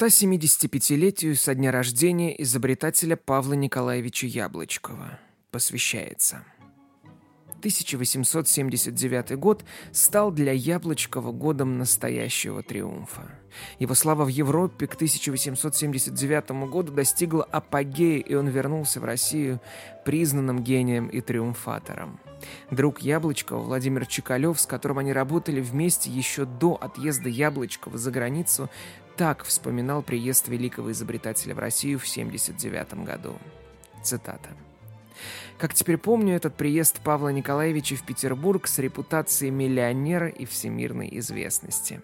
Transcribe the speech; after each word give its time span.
175-летию 0.00 1.34
со 1.34 1.56
дня 1.56 1.72
рождения 1.72 2.40
изобретателя 2.40 3.16
Павла 3.16 3.54
Николаевича 3.54 4.28
Яблочкова 4.28 5.18
посвящается. 5.50 6.44
1879 7.58 9.36
год 9.36 9.64
стал 9.90 10.30
для 10.30 10.52
Яблочкова 10.52 11.32
годом 11.32 11.78
настоящего 11.78 12.62
триумфа. 12.62 13.40
Его 13.80 13.94
слава 13.94 14.24
в 14.24 14.28
Европе 14.28 14.86
к 14.86 14.94
1879 14.94 16.50
году 16.70 16.92
достигла 16.92 17.42
апогея, 17.42 18.20
и 18.20 18.34
он 18.34 18.46
вернулся 18.46 19.00
в 19.00 19.04
Россию 19.04 19.60
признанным 20.04 20.62
гением 20.62 21.08
и 21.08 21.20
триумфатором. 21.20 22.20
Друг 22.70 23.00
Яблочкова 23.00 23.62
Владимир 23.62 24.06
Чекалев, 24.06 24.60
с 24.60 24.66
которым 24.66 24.98
они 24.98 25.12
работали 25.12 25.60
вместе 25.60 26.08
еще 26.08 26.44
до 26.44 26.74
отъезда 26.74 27.28
Яблочкова 27.28 27.98
за 27.98 28.12
границу, 28.12 28.70
так 29.18 29.42
вспоминал 29.42 30.00
приезд 30.00 30.46
великого 30.46 30.92
изобретателя 30.92 31.52
в 31.52 31.58
Россию 31.58 31.98
в 31.98 32.08
1979 32.08 33.04
году. 33.04 33.36
Цитата. 34.04 34.50
Как 35.58 35.74
теперь 35.74 35.98
помню, 35.98 36.36
этот 36.36 36.54
приезд 36.54 37.00
Павла 37.00 37.30
Николаевича 37.30 37.96
в 37.96 38.06
Петербург 38.06 38.68
с 38.68 38.78
репутацией 38.78 39.50
миллионера 39.50 40.28
и 40.28 40.44
всемирной 40.44 41.08
известности. 41.18 42.00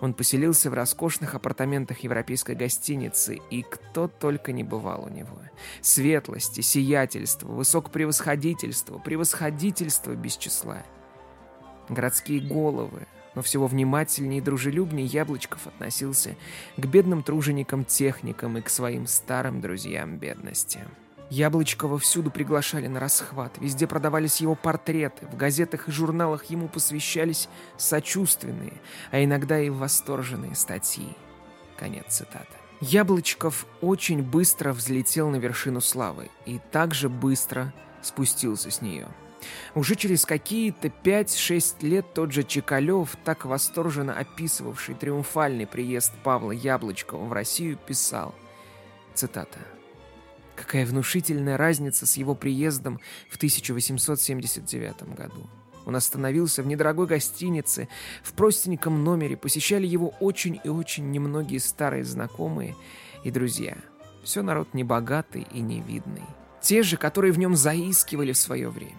Он 0.00 0.14
поселился 0.14 0.70
в 0.70 0.74
роскошных 0.74 1.34
апартаментах 1.34 1.98
европейской 2.00 2.54
гостиницы, 2.54 3.40
и 3.50 3.62
кто 3.62 4.06
только 4.06 4.52
не 4.52 4.62
бывал 4.62 5.06
у 5.06 5.08
него. 5.08 5.40
Светлости, 5.80 6.60
сиятельство, 6.60 7.48
высокопревосходительство, 7.48 8.98
превосходительство 8.98 10.14
без 10.14 10.36
числа. 10.36 10.84
Городские 11.88 12.40
головы, 12.40 13.08
но 13.34 13.42
всего 13.42 13.66
внимательнее 13.66 14.38
и 14.38 14.42
дружелюбнее 14.42 15.06
Яблочков 15.06 15.66
относился 15.66 16.36
к 16.76 16.86
бедным 16.86 17.22
труженикам-техникам 17.22 18.58
и 18.58 18.60
к 18.62 18.68
своим 18.68 19.06
старым 19.06 19.60
друзьям 19.60 20.18
бедности. 20.18 20.80
Яблочкова 21.30 21.98
всюду 21.98 22.30
приглашали 22.30 22.86
на 22.86 23.00
расхват, 23.00 23.56
везде 23.58 23.86
продавались 23.86 24.40
его 24.40 24.54
портреты, 24.54 25.26
в 25.26 25.36
газетах 25.36 25.88
и 25.88 25.92
журналах 25.92 26.44
ему 26.44 26.68
посвящались 26.68 27.48
сочувственные, 27.76 28.74
а 29.10 29.24
иногда 29.24 29.58
и 29.58 29.70
восторженные 29.70 30.54
статьи. 30.54 31.16
Конец 31.78 32.04
цитаты. 32.08 32.46
Яблочков 32.80 33.66
очень 33.80 34.22
быстро 34.22 34.72
взлетел 34.72 35.30
на 35.30 35.36
вершину 35.36 35.80
славы 35.80 36.30
и 36.44 36.60
также 36.70 37.08
быстро 37.08 37.72
спустился 38.02 38.70
с 38.70 38.82
нее. 38.82 39.08
Уже 39.74 39.94
через 39.94 40.24
какие-то 40.24 40.88
5-6 40.88 41.86
лет 41.86 42.14
тот 42.14 42.32
же 42.32 42.42
Чекалев, 42.44 43.16
так 43.24 43.44
восторженно 43.44 44.16
описывавший 44.16 44.94
триумфальный 44.94 45.66
приезд 45.66 46.12
Павла 46.22 46.52
Яблочкова 46.52 47.24
в 47.24 47.32
Россию, 47.32 47.76
писал, 47.76 48.34
цитата, 49.14 49.58
Какая 50.56 50.86
внушительная 50.86 51.56
разница 51.56 52.06
с 52.06 52.16
его 52.16 52.34
приездом 52.34 53.00
в 53.28 53.36
1879 53.36 55.14
году. 55.14 55.48
Он 55.84 55.96
остановился 55.96 56.62
в 56.62 56.66
недорогой 56.66 57.06
гостинице, 57.06 57.88
в 58.22 58.32
простеньком 58.32 59.04
номере, 59.04 59.36
посещали 59.36 59.86
его 59.86 60.14
очень 60.20 60.60
и 60.62 60.68
очень 60.68 61.10
немногие 61.10 61.60
старые 61.60 62.04
знакомые 62.04 62.74
и 63.22 63.30
друзья. 63.30 63.76
Все 64.22 64.42
народ 64.42 64.72
небогатый 64.72 65.46
и 65.52 65.60
невидный. 65.60 66.22
Те 66.62 66.82
же, 66.82 66.96
которые 66.96 67.32
в 67.32 67.38
нем 67.38 67.56
заискивали 67.56 68.32
в 68.32 68.38
свое 68.38 68.70
время 68.70 68.96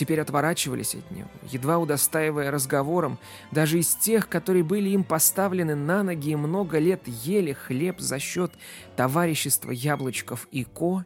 теперь 0.00 0.20
отворачивались 0.22 0.94
от 0.94 1.10
него, 1.10 1.28
едва 1.50 1.76
удостаивая 1.76 2.50
разговором, 2.50 3.18
даже 3.50 3.78
из 3.78 3.94
тех, 3.94 4.30
которые 4.30 4.64
были 4.64 4.88
им 4.88 5.04
поставлены 5.04 5.74
на 5.74 6.02
ноги 6.02 6.30
и 6.30 6.36
много 6.36 6.78
лет 6.78 7.02
ели 7.06 7.52
хлеб 7.52 8.00
за 8.00 8.18
счет 8.18 8.50
товарищества 8.96 9.72
Яблочков 9.72 10.48
и 10.52 10.64
Ко, 10.64 11.04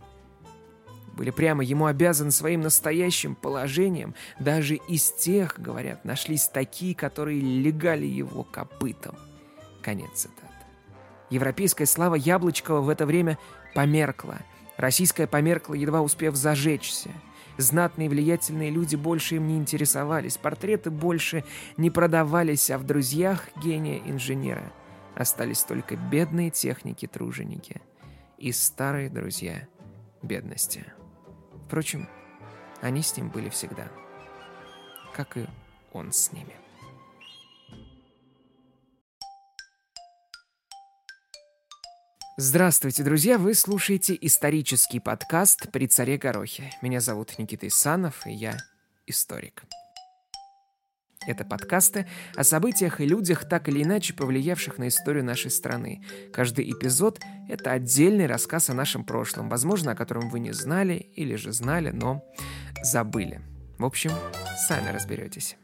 были 1.13 1.31
прямо 1.31 1.65
ему 1.65 1.87
обязаны 1.87 2.31
своим 2.31 2.61
настоящим 2.61 3.35
положением. 3.35 4.15
Даже 4.39 4.77
из 4.77 5.11
тех, 5.11 5.59
говорят, 5.59 6.05
нашлись 6.05 6.47
такие, 6.47 6.95
которые 6.95 7.41
легали 7.41 8.07
его 8.07 8.45
копытом. 8.45 9.17
Конец 9.83 10.11
цитаты. 10.15 10.41
Европейская 11.31 11.87
слава 11.87 12.15
Яблочкова 12.15 12.81
в 12.81 12.89
это 12.89 13.07
время 13.07 13.39
померкла. 13.75 14.39
Российская 14.77 15.27
померкла, 15.27 15.75
едва 15.75 16.01
успев 16.01 16.37
зажечься. 16.37 17.11
Знатные 17.57 18.09
влиятельные 18.09 18.71
люди 18.71 18.97
больше 18.97 19.37
им 19.37 19.47
не 19.47 19.57
интересовались, 19.57 20.37
портреты 20.37 20.91
больше 20.91 21.45
не 21.77 21.91
продавались, 21.91 22.71
а 22.71 22.79
в 22.79 22.85
друзьях 22.85 23.49
гения-инженера 23.63 24.73
остались 25.15 25.63
только 25.63 25.97
бедные 25.97 26.51
техники-труженики 26.51 27.81
и 28.39 28.51
старые 28.51 29.09
друзья 29.09 29.69
бедности. 30.23 30.85
Впрочем, 31.67 32.09
они 32.81 33.03
с 33.03 33.17
ним 33.17 33.29
были 33.29 33.49
всегда, 33.49 33.89
как 35.15 35.37
и 35.37 35.47
он 35.93 36.13
с 36.13 36.33
ними. 36.33 36.64
Здравствуйте, 42.37 43.05
друзья! 43.05 43.39
Вы 43.39 43.55
слушаете 43.55 44.19
исторический 44.21 44.99
подкаст 44.99 45.71
«При 45.71 45.87
царе 45.87 46.19
Горохе». 46.19 46.73
Меня 46.83 46.99
зовут 46.99 47.39
Никита 47.39 47.69
Исанов, 47.69 48.27
и 48.27 48.33
я 48.33 48.57
историк. 49.07 49.63
Это 51.29 51.45
подкасты 51.45 52.09
о 52.35 52.43
событиях 52.43 53.01
и 53.01 53.07
людях, 53.07 53.49
так 53.49 53.69
или 53.69 53.85
иначе 53.85 54.15
повлиявших 54.15 54.79
на 54.79 54.89
историю 54.89 55.23
нашей 55.25 55.53
страны. 55.53 56.05
Каждый 56.33 56.69
эпизод— 56.73 57.21
это 57.49 57.71
отдельный 57.71 58.27
рассказ 58.27 58.69
о 58.69 58.75
нашем 58.75 59.05
прошлом, 59.05 59.49
возможно, 59.49 59.93
о 59.93 59.95
котором 59.95 60.29
вы 60.29 60.41
не 60.41 60.51
знали 60.51 60.95
или 61.15 61.37
же 61.37 61.53
знали, 61.53 61.91
но 61.91 62.25
забыли. 62.83 63.43
В 63.79 63.85
общем, 63.85 64.11
сами 64.67 64.89
разберетесь. 64.89 65.57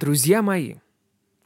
Друзья 0.00 0.40
мои, 0.40 0.76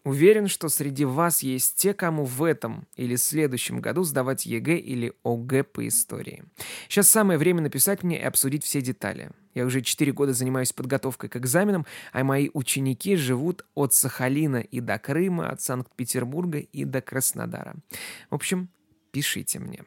уверен, 0.04 0.46
что 0.46 0.68
среди 0.68 1.04
вас 1.04 1.42
есть 1.42 1.74
те, 1.74 1.92
кому 1.92 2.24
в 2.24 2.44
этом 2.44 2.86
или 2.94 3.16
следующем 3.16 3.80
году 3.80 4.04
сдавать 4.04 4.46
ЕГЭ 4.46 4.76
или 4.76 5.12
ОГЭ 5.24 5.64
по 5.64 5.88
истории. 5.88 6.44
Сейчас 6.88 7.10
самое 7.10 7.36
время 7.36 7.62
написать 7.62 8.04
мне 8.04 8.20
и 8.20 8.22
обсудить 8.22 8.62
все 8.62 8.80
детали. 8.80 9.32
Я 9.54 9.66
уже 9.66 9.82
4 9.82 10.12
года 10.12 10.34
занимаюсь 10.34 10.72
подготовкой 10.72 11.30
к 11.30 11.36
экзаменам, 11.36 11.84
а 12.12 12.22
мои 12.22 12.48
ученики 12.54 13.16
живут 13.16 13.66
от 13.74 13.92
Сахалина 13.92 14.58
и 14.58 14.78
до 14.78 15.00
Крыма, 15.00 15.48
от 15.48 15.60
Санкт-Петербурга 15.60 16.60
и 16.60 16.84
до 16.84 17.00
Краснодара. 17.00 17.74
В 18.30 18.36
общем, 18.36 18.68
пишите 19.10 19.58
мне. 19.58 19.82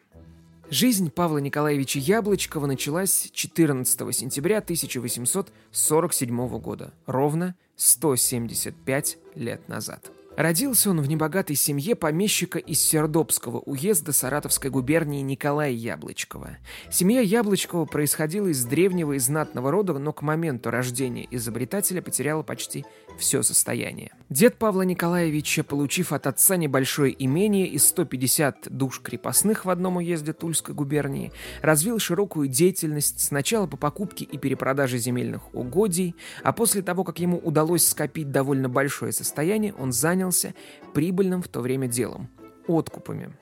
Жизнь 0.70 1.10
Павла 1.10 1.38
Николаевича 1.38 2.00
Яблочкова 2.00 2.66
началась 2.66 3.30
14 3.32 4.14
сентября 4.14 4.58
1847 4.58 6.60
года, 6.60 6.94
ровно 7.06 7.56
175 7.78 9.18
лет 9.36 9.68
назад. 9.70 10.12
Родился 10.38 10.92
он 10.92 11.02
в 11.02 11.10
небогатой 11.10 11.56
семье 11.56 11.96
помещика 11.96 12.60
из 12.60 12.80
Сердобского 12.80 13.58
уезда 13.58 14.14
Саратовской 14.14 14.70
губернии 14.70 15.24
Николая 15.24 15.72
Яблочкова. 15.72 16.58
Семья 16.92 17.22
Яблочкова 17.22 17.86
происходила 17.86 18.46
из 18.46 18.64
древнего 18.64 19.14
и 19.14 19.20
знатного 19.20 19.72
рода, 19.72 19.98
но 19.98 20.14
к 20.14 20.22
моменту 20.22 20.70
рождения 20.70 21.28
изобретателя 21.32 22.04
потеряла 22.04 22.44
почти 22.44 22.86
все 23.18 23.42
состояние. 23.42 24.12
Дед 24.30 24.58
Павла 24.58 24.84
Николаевича, 24.84 25.64
получив 25.64 26.14
от 26.14 26.28
отца 26.28 26.56
небольшое 26.56 27.16
имение 27.18 27.66
и 27.66 27.80
150 27.80 28.68
душ 28.70 29.02
крепостных 29.02 29.66
в 29.66 29.72
одном 29.72 29.98
уезде 29.98 30.34
Тульской 30.34 30.76
губернии, 30.76 31.32
развил 31.64 31.98
широкую 31.98 32.48
деятельность 32.48 33.22
сначала 33.22 33.66
по 33.66 33.76
покупке 33.76 34.24
и 34.24 34.38
перепродаже 34.38 35.00
земельных 35.00 35.56
угодий, 35.56 36.16
а 36.44 36.54
после 36.54 36.84
того, 36.84 37.04
как 37.04 37.18
ему 37.18 37.40
удалось 37.40 37.88
скопить 37.88 38.30
довольно 38.30 38.70
большое 38.70 39.12
состояние, 39.12 39.74
он 39.74 39.92
занял 39.92 40.27
занялся 40.32 40.54
прибыльным 40.94 41.42
в 41.42 41.48
то 41.48 41.62
время 41.62 41.88
делом– 41.88 42.30
откупами. 42.68 43.34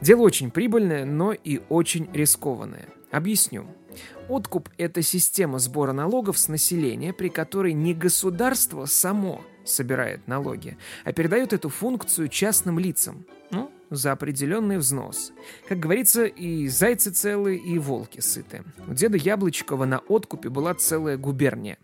Дело 0.00 0.22
очень 0.22 0.50
прибыльное, 0.50 1.04
но 1.04 1.32
и 1.32 1.60
очень 1.68 2.08
рискованное. 2.12 2.88
Объясню. 3.10 3.66
Откуп– 4.28 4.68
это 4.78 5.02
система 5.02 5.58
сбора 5.58 5.92
налогов 5.92 6.38
с 6.38 6.48
населения, 6.48 7.12
при 7.12 7.28
которой 7.28 7.72
не 7.72 7.94
государство 7.94 8.86
само 8.86 9.42
собирает 9.64 10.26
налоги, 10.28 10.78
а 11.04 11.12
передает 11.12 11.52
эту 11.52 11.68
функцию 11.68 12.28
частным 12.28 12.78
лицам, 12.78 13.26
ну, 13.50 13.70
за 13.90 14.12
определенный 14.12 14.78
взнос. 14.78 15.32
Как 15.68 15.80
говорится, 15.80 16.24
и 16.24 16.68
зайцы 16.68 17.10
целые, 17.10 17.58
и 17.58 17.78
волки 17.78 18.20
сыты. 18.20 18.62
У 18.86 18.94
деда 18.94 19.16
Яблочкова 19.16 19.84
на 19.84 19.98
откупе 20.08 20.48
была 20.48 20.74
целая 20.74 21.16
губерния. 21.16 21.76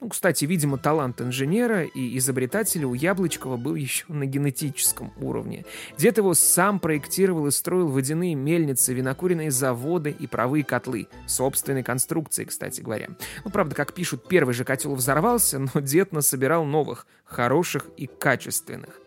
Ну, 0.00 0.08
кстати, 0.08 0.44
видимо, 0.44 0.78
талант 0.78 1.20
инженера 1.20 1.84
и 1.84 2.18
изобретателя 2.18 2.86
у 2.86 2.94
Яблочкова 2.94 3.56
был 3.56 3.74
еще 3.74 4.04
на 4.08 4.26
генетическом 4.26 5.12
уровне. 5.20 5.64
Дед 5.98 6.18
его 6.18 6.34
сам 6.34 6.78
проектировал 6.78 7.46
и 7.46 7.50
строил 7.50 7.88
водяные 7.88 8.34
мельницы, 8.34 8.94
винокуренные 8.94 9.50
заводы 9.50 10.10
и 10.10 10.26
паровые 10.26 10.64
котлы. 10.64 11.08
Собственной 11.26 11.82
конструкции, 11.82 12.44
кстати 12.44 12.80
говоря. 12.80 13.08
Ну, 13.44 13.50
правда, 13.50 13.74
как 13.74 13.92
пишут, 13.92 14.28
первый 14.28 14.54
же 14.54 14.64
котел 14.64 14.94
взорвался, 14.94 15.58
но 15.58 15.80
дед 15.80 16.12
насобирал 16.12 16.64
новых, 16.64 17.06
хороших 17.24 17.86
и 17.96 18.06
качественных. 18.06 19.00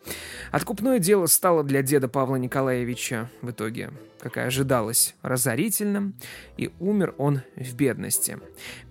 Откупное 0.52 1.00
дело 1.00 1.26
стало 1.26 1.64
для 1.64 1.82
деда 1.82 2.08
Павла 2.08 2.36
Николаевича 2.38 3.30
в 3.42 3.52
итоге, 3.52 3.92
как 4.28 4.38
и 4.38 4.40
ожидалось, 4.42 5.16
разорительным, 5.22 6.16
и 6.58 6.72
умер 6.80 7.16
он 7.18 7.42
в 7.56 7.76
бедности. 7.76 8.38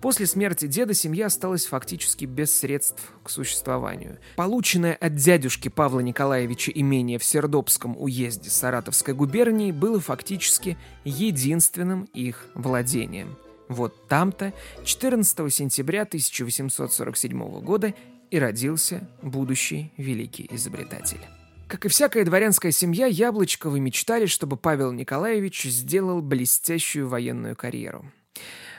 После 0.01 0.25
смерти 0.25 0.67
деда 0.67 0.93
семья 0.93 1.27
осталась 1.27 1.65
фактически 1.65 2.25
без 2.25 2.57
средств 2.57 3.11
к 3.23 3.29
существованию. 3.29 4.17
Полученное 4.35 4.95
от 4.95 5.15
дядюшки 5.15 5.69
Павла 5.69 5.99
Николаевича 5.99 6.71
имение 6.71 7.19
в 7.19 7.23
Сердобском 7.23 7.95
уезде 7.97 8.49
Саратовской 8.49 9.13
губернии 9.13 9.71
было 9.71 9.99
фактически 9.99 10.77
единственным 11.03 12.03
их 12.13 12.45
владением. 12.53 13.37
Вот 13.67 14.07
там-то 14.07 14.53
14 14.85 15.53
сентября 15.53 16.03
1847 16.03 17.61
года 17.61 17.93
и 18.31 18.39
родился 18.39 19.07
будущий 19.21 19.91
великий 19.97 20.47
изобретатель. 20.51 21.36
Как 21.67 21.85
и 21.85 21.89
всякая 21.89 22.23
дворянская 22.23 22.71
семья, 22.71 23.07
Яблочковы 23.07 23.81
мечтали, 23.81 24.25
чтобы 24.25 24.55
Павел 24.55 24.93
Николаевич 24.93 25.63
сделал 25.63 26.21
блестящую 26.21 27.09
военную 27.09 27.57
карьеру. 27.57 28.09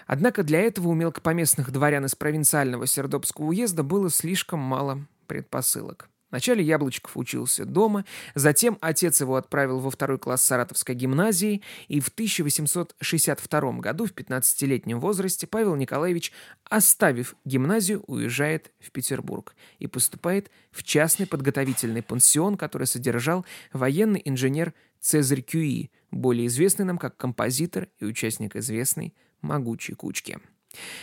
Однако 0.07 0.43
для 0.43 0.61
этого 0.61 0.89
у 0.89 0.95
мелкопоместных 0.95 1.71
дворян 1.71 2.07
из 2.07 2.15
провинциального 2.15 2.87
Сердобского 2.87 3.47
уезда 3.47 3.83
было 3.83 4.09
слишком 4.09 4.61
мало 4.61 5.07
предпосылок. 5.27 6.09
Вначале 6.31 6.63
Яблочков 6.63 7.17
учился 7.17 7.65
дома, 7.65 8.05
затем 8.35 8.77
отец 8.81 9.21
его 9.21 9.37
отправил 9.37 9.79
во 9.81 9.91
второй 9.91 10.19
класс 10.19 10.45
Саратовской 10.45 10.95
гимназии, 10.95 11.63
и 11.89 12.01
в 12.01 12.09
1862 12.09 13.73
году, 13.79 14.07
в 14.07 14.13
15-летнем 14.13 15.01
возрасте, 15.01 15.47
Павел 15.47 15.75
Николаевич, 15.75 16.33
оставив 16.69 17.35
гимназию, 17.45 18.03
уезжает 18.07 18.73
в 18.79 18.91
Петербург 18.91 19.55
и 19.79 19.87
поступает 19.87 20.51
в 20.71 20.83
частный 20.83 21.27
подготовительный 21.27 22.03
пансион, 22.03 22.57
который 22.57 22.87
содержал 22.87 23.47
военный 23.73 24.21
инженер 24.25 24.75
Цезарь 25.01 25.43
Кюи, 25.43 25.91
более 26.11 26.49
известный 26.49 26.85
нам 26.85 26.99
как 26.99 27.17
композитор 27.17 27.89
и 28.01 28.05
участник 28.05 28.57
известной 28.57 29.15
«Могучей 29.41 29.95
кучки». 29.95 30.39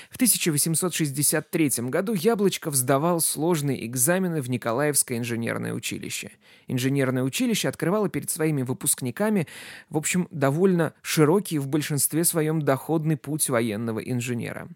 В 0.10 0.16
1863 0.16 1.72
году 1.90 2.14
Яблочков 2.14 2.76
сдавал 2.76 3.22
сложные 3.22 3.86
экзамены 3.86 4.42
в 4.42 4.50
Николаевское 4.50 5.18
инженерное 5.18 5.74
училище. 5.74 6.32
Инженерное 6.68 7.24
училище 7.24 7.68
открывало 7.68 8.10
перед 8.10 8.30
своими 8.30 8.62
выпускниками, 8.62 9.48
в 9.90 9.98
общем, 9.98 10.28
довольно 10.32 10.94
широкий 11.02 11.60
в 11.60 11.68
большинстве 11.68 12.24
своем 12.24 12.62
доходный 12.62 13.18
путь 13.18 13.50
военного 13.50 14.00
инженера. 14.00 14.68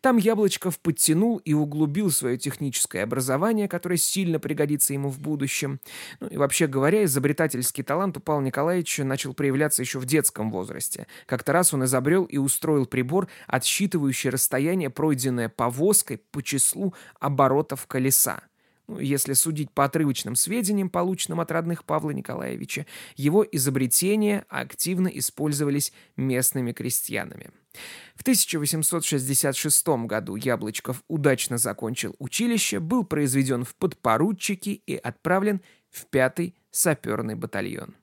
Там 0.00 0.16
Яблочков 0.16 0.78
подтянул 0.78 1.38
и 1.38 1.54
углубил 1.54 2.10
свое 2.10 2.36
техническое 2.38 3.02
образование, 3.02 3.68
которое 3.68 3.96
сильно 3.96 4.38
пригодится 4.38 4.92
ему 4.92 5.08
в 5.08 5.18
будущем. 5.18 5.80
Ну 6.20 6.28
и 6.28 6.36
вообще 6.36 6.66
говоря, 6.66 7.04
изобретательский 7.04 7.84
талант 7.84 8.16
у 8.16 8.20
Павла 8.20 8.42
Николаевича 8.42 9.04
начал 9.04 9.34
проявляться 9.34 9.82
еще 9.82 9.98
в 9.98 10.06
детском 10.06 10.50
возрасте. 10.50 11.06
Как-то 11.26 11.52
раз 11.52 11.72
он 11.72 11.84
изобрел 11.84 12.24
и 12.24 12.36
устроил 12.36 12.86
прибор, 12.86 13.28
отсчитывающий 13.46 14.30
расстояние, 14.30 14.47
пройденное 14.90 15.48
повозкой 15.48 16.18
по 16.18 16.42
числу 16.42 16.94
оборотов 17.20 17.86
колеса. 17.86 18.42
Ну, 18.88 18.98
если 18.98 19.34
судить 19.34 19.70
по 19.70 19.84
отрывочным 19.84 20.34
сведениям, 20.34 20.88
полученным 20.88 21.40
от 21.40 21.52
родных 21.52 21.84
Павла 21.84 22.10
Николаевича, 22.10 22.86
его 23.16 23.46
изобретения 23.52 24.46
активно 24.48 25.08
использовались 25.08 25.92
местными 26.16 26.72
крестьянами. 26.72 27.50
В 28.14 28.22
1866 28.22 29.88
году 30.06 30.36
Яблочков 30.36 31.04
удачно 31.06 31.58
закончил 31.58 32.16
училище, 32.18 32.80
был 32.80 33.04
произведен 33.04 33.64
в 33.64 33.74
подпоручики 33.74 34.70
и 34.70 34.96
отправлен 34.96 35.60
в 35.90 36.06
пятый 36.06 36.54
саперный 36.70 37.34
батальон. 37.34 37.94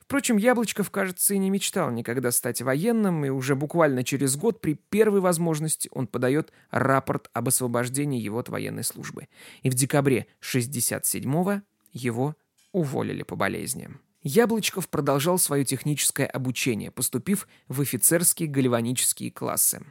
Впрочем, 0.00 0.36
Яблочков, 0.36 0.90
кажется, 0.90 1.34
и 1.34 1.38
не 1.38 1.50
мечтал 1.50 1.90
никогда 1.90 2.30
стать 2.30 2.62
военным, 2.62 3.24
и 3.24 3.28
уже 3.28 3.54
буквально 3.54 4.04
через 4.04 4.36
год 4.36 4.60
при 4.60 4.74
первой 4.74 5.20
возможности 5.20 5.88
он 5.92 6.06
подает 6.06 6.52
рапорт 6.70 7.30
об 7.32 7.48
освобождении 7.48 8.20
его 8.20 8.38
от 8.38 8.48
военной 8.48 8.84
службы. 8.84 9.28
И 9.62 9.70
в 9.70 9.74
декабре 9.74 10.26
67-го 10.40 11.62
его 11.92 12.36
уволили 12.72 13.22
по 13.22 13.36
болезням. 13.36 14.00
Яблочков 14.26 14.88
продолжал 14.88 15.38
свое 15.38 15.66
техническое 15.66 16.24
обучение, 16.24 16.90
поступив 16.90 17.46
в 17.68 17.82
офицерские 17.82 18.48
гальванические 18.48 19.30
классы. 19.30 19.84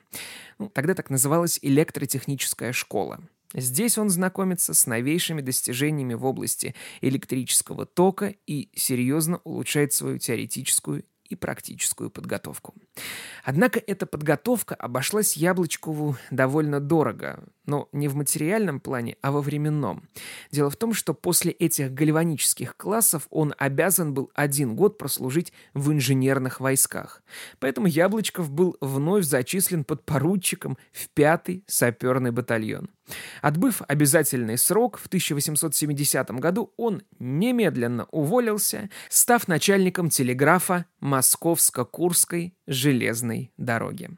Ну, 0.57 0.69
тогда 0.69 0.95
так 0.95 1.11
называлась 1.11 1.59
электротехническая 1.61 2.73
школа. 2.73 3.21
Здесь 3.53 3.97
он 3.97 4.09
знакомится 4.09 4.73
с 4.73 4.87
новейшими 4.87 5.41
достижениями 5.41 6.13
в 6.13 6.25
области 6.25 6.75
электрического 7.01 7.85
тока 7.85 8.33
и 8.47 8.69
серьезно 8.75 9.39
улучшает 9.43 9.93
свою 9.93 10.17
теоретическую 10.17 11.03
и 11.33 11.35
практическую 11.35 12.09
подготовку. 12.09 12.73
Однако 13.43 13.81
эта 13.85 14.05
подготовка 14.05 14.75
обошлась 14.75 15.35
Яблочкову 15.35 16.15
довольно 16.31 16.79
дорого, 16.79 17.43
но 17.65 17.89
не 17.91 18.07
в 18.07 18.15
материальном 18.15 18.79
плане, 18.79 19.17
а 19.21 19.31
во 19.31 19.41
временном. 19.41 20.07
Дело 20.51 20.69
в 20.69 20.75
том, 20.75 20.93
что 20.93 21.13
после 21.13 21.51
этих 21.51 21.93
гальванических 21.93 22.77
классов 22.77 23.27
он 23.29 23.53
обязан 23.57 24.13
был 24.13 24.31
один 24.35 24.75
год 24.75 24.97
прослужить 24.97 25.53
в 25.73 25.91
инженерных 25.91 26.59
войсках. 26.59 27.23
Поэтому 27.59 27.87
Яблочков 27.87 28.51
был 28.51 28.77
вновь 28.79 29.25
зачислен 29.25 29.83
под 29.83 30.05
поручиком 30.05 30.77
в 30.91 31.09
пятый 31.09 31.63
саперный 31.67 32.31
батальон. 32.31 32.89
Отбыв 33.41 33.81
обязательный 33.87 34.57
срок, 34.57 34.97
в 34.97 35.07
1870 35.07 36.31
году 36.31 36.73
он 36.77 37.03
немедленно 37.19 38.05
уволился, 38.05 38.89
став 39.09 39.47
начальником 39.47 40.09
телеграфа 40.09 40.85
Московско-Курской 41.01 42.55
железной 42.65 43.51
дороги. 43.57 44.09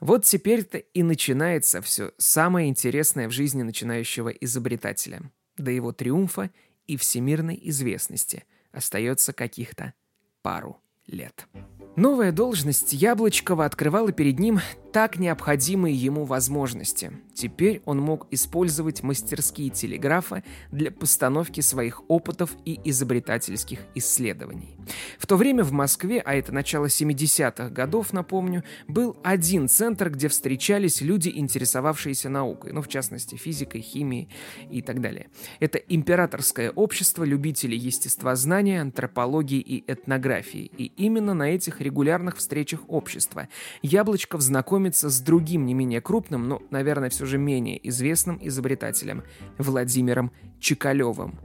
Вот 0.00 0.24
теперь-то 0.24 0.78
и 0.78 1.02
начинается 1.02 1.80
все 1.80 2.12
самое 2.18 2.68
интересное 2.68 3.28
в 3.28 3.32
жизни 3.32 3.62
начинающего 3.62 4.28
изобретателя. 4.28 5.22
До 5.56 5.70
его 5.70 5.92
триумфа 5.92 6.50
и 6.86 6.96
всемирной 6.96 7.58
известности 7.64 8.44
остается 8.72 9.32
каких-то 9.32 9.94
пару 10.42 10.80
лет. 11.06 11.46
Новая 11.96 12.32
должность 12.32 12.92
Яблочкова 12.92 13.64
открывала 13.64 14.12
перед 14.12 14.38
ним 14.38 14.60
так 14.92 15.18
необходимые 15.18 15.94
ему 15.94 16.24
возможности. 16.24 17.12
Теперь 17.34 17.82
он 17.84 18.00
мог 18.00 18.26
использовать 18.30 19.02
мастерские 19.02 19.70
телеграфа 19.70 20.42
для 20.72 20.90
постановки 20.90 21.60
своих 21.60 22.02
опытов 22.08 22.56
и 22.64 22.80
изобретательских 22.84 23.80
исследований. 23.94 24.76
В 25.18 25.26
то 25.26 25.36
время 25.36 25.62
в 25.62 25.72
Москве, 25.72 26.20
а 26.24 26.34
это 26.34 26.52
начало 26.52 26.86
70-х 26.86 27.68
годов, 27.68 28.12
напомню, 28.12 28.64
был 28.86 29.16
один 29.22 29.68
центр, 29.68 30.10
где 30.10 30.28
встречались 30.28 31.00
люди, 31.00 31.30
интересовавшиеся 31.34 32.28
наукой, 32.28 32.72
ну, 32.72 32.82
в 32.82 32.88
частности, 32.88 33.36
физикой, 33.36 33.82
химией 33.82 34.28
и 34.70 34.82
так 34.82 35.00
далее. 35.00 35.28
Это 35.60 35.78
Императорское 35.78 36.70
общество 36.70 37.24
любителей 37.24 37.76
естествознания, 37.76 38.80
антропологии 38.80 39.60
и 39.60 39.84
этнографии. 39.86 40.70
И 40.76 40.86
именно 40.96 41.34
на 41.34 41.50
этих 41.50 41.80
регулярных 41.88 42.36
встречах 42.36 42.80
общества 42.88 43.48
Яблочков 43.82 44.42
знакомится 44.42 45.08
с 45.08 45.20
другим 45.20 45.64
не 45.64 45.74
менее 45.74 46.00
крупным, 46.00 46.46
но, 46.48 46.62
наверное, 46.70 47.08
все 47.08 47.24
же 47.24 47.38
менее 47.38 47.76
известным 47.88 48.38
изобретателем 48.42 49.24
Владимиром 49.56 50.30
Чекалевым. 50.60 51.38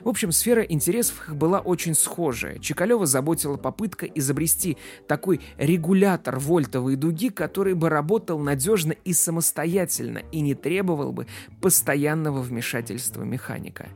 В 0.00 0.08
общем, 0.08 0.32
сфера 0.32 0.62
интересов 0.62 1.28
их 1.28 1.36
была 1.36 1.60
очень 1.60 1.94
схожая. 1.94 2.58
Чекалева 2.58 3.06
заботила 3.06 3.56
попытка 3.56 4.06
изобрести 4.06 4.76
такой 5.08 5.40
регулятор 5.58 6.38
вольтовой 6.38 6.96
дуги, 6.96 7.30
который 7.30 7.74
бы 7.74 7.88
работал 7.88 8.38
надежно 8.38 8.92
и 8.92 9.12
самостоятельно 9.12 10.22
и 10.32 10.40
не 10.40 10.54
требовал 10.54 11.12
бы 11.12 11.26
постоянного 11.60 12.40
вмешательства 12.40 13.22
механика. 13.22 13.88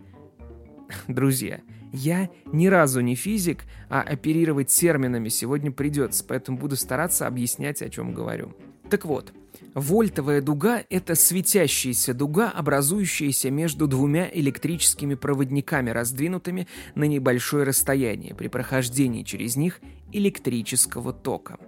Друзья, 1.06 1.60
я 1.92 2.30
ни 2.46 2.66
разу 2.66 3.00
не 3.00 3.14
физик, 3.14 3.64
а 3.88 4.00
оперировать 4.00 4.68
терминами 4.68 5.28
сегодня 5.28 5.70
придется, 5.72 6.24
поэтому 6.26 6.58
буду 6.58 6.76
стараться 6.76 7.26
объяснять, 7.26 7.82
о 7.82 7.88
чем 7.88 8.14
говорю. 8.14 8.54
Так 8.90 9.04
вот, 9.04 9.32
Вольтовая 9.74 10.40
дуга– 10.40 10.82
это 10.90 11.14
светящаяся 11.14 12.14
дуга, 12.14 12.50
образующаяся 12.50 13.50
между 13.50 13.86
двумя 13.86 14.28
электрическими 14.32 15.14
проводниками, 15.14 15.90
раздвинутыми 15.90 16.66
на 16.94 17.04
небольшое 17.04 17.64
расстояние 17.64 18.34
при 18.34 18.48
прохождении 18.48 19.22
через 19.22 19.56
них 19.56 19.80
электрического 20.12 21.12
тока. 21.12 21.58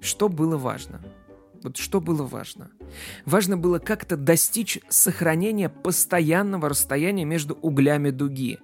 Что 0.00 0.28
было 0.28 0.56
важно? 0.56 1.00
Вот 1.62 1.76
что 1.76 2.00
было 2.00 2.22
важно? 2.22 2.70
Важно 3.26 3.56
было 3.56 3.80
как-то 3.80 4.16
достичь 4.16 4.78
сохранения 4.88 5.68
постоянного 5.68 6.68
расстояния 6.68 7.24
между 7.24 7.54
углями 7.54 8.10
дуги. 8.10 8.58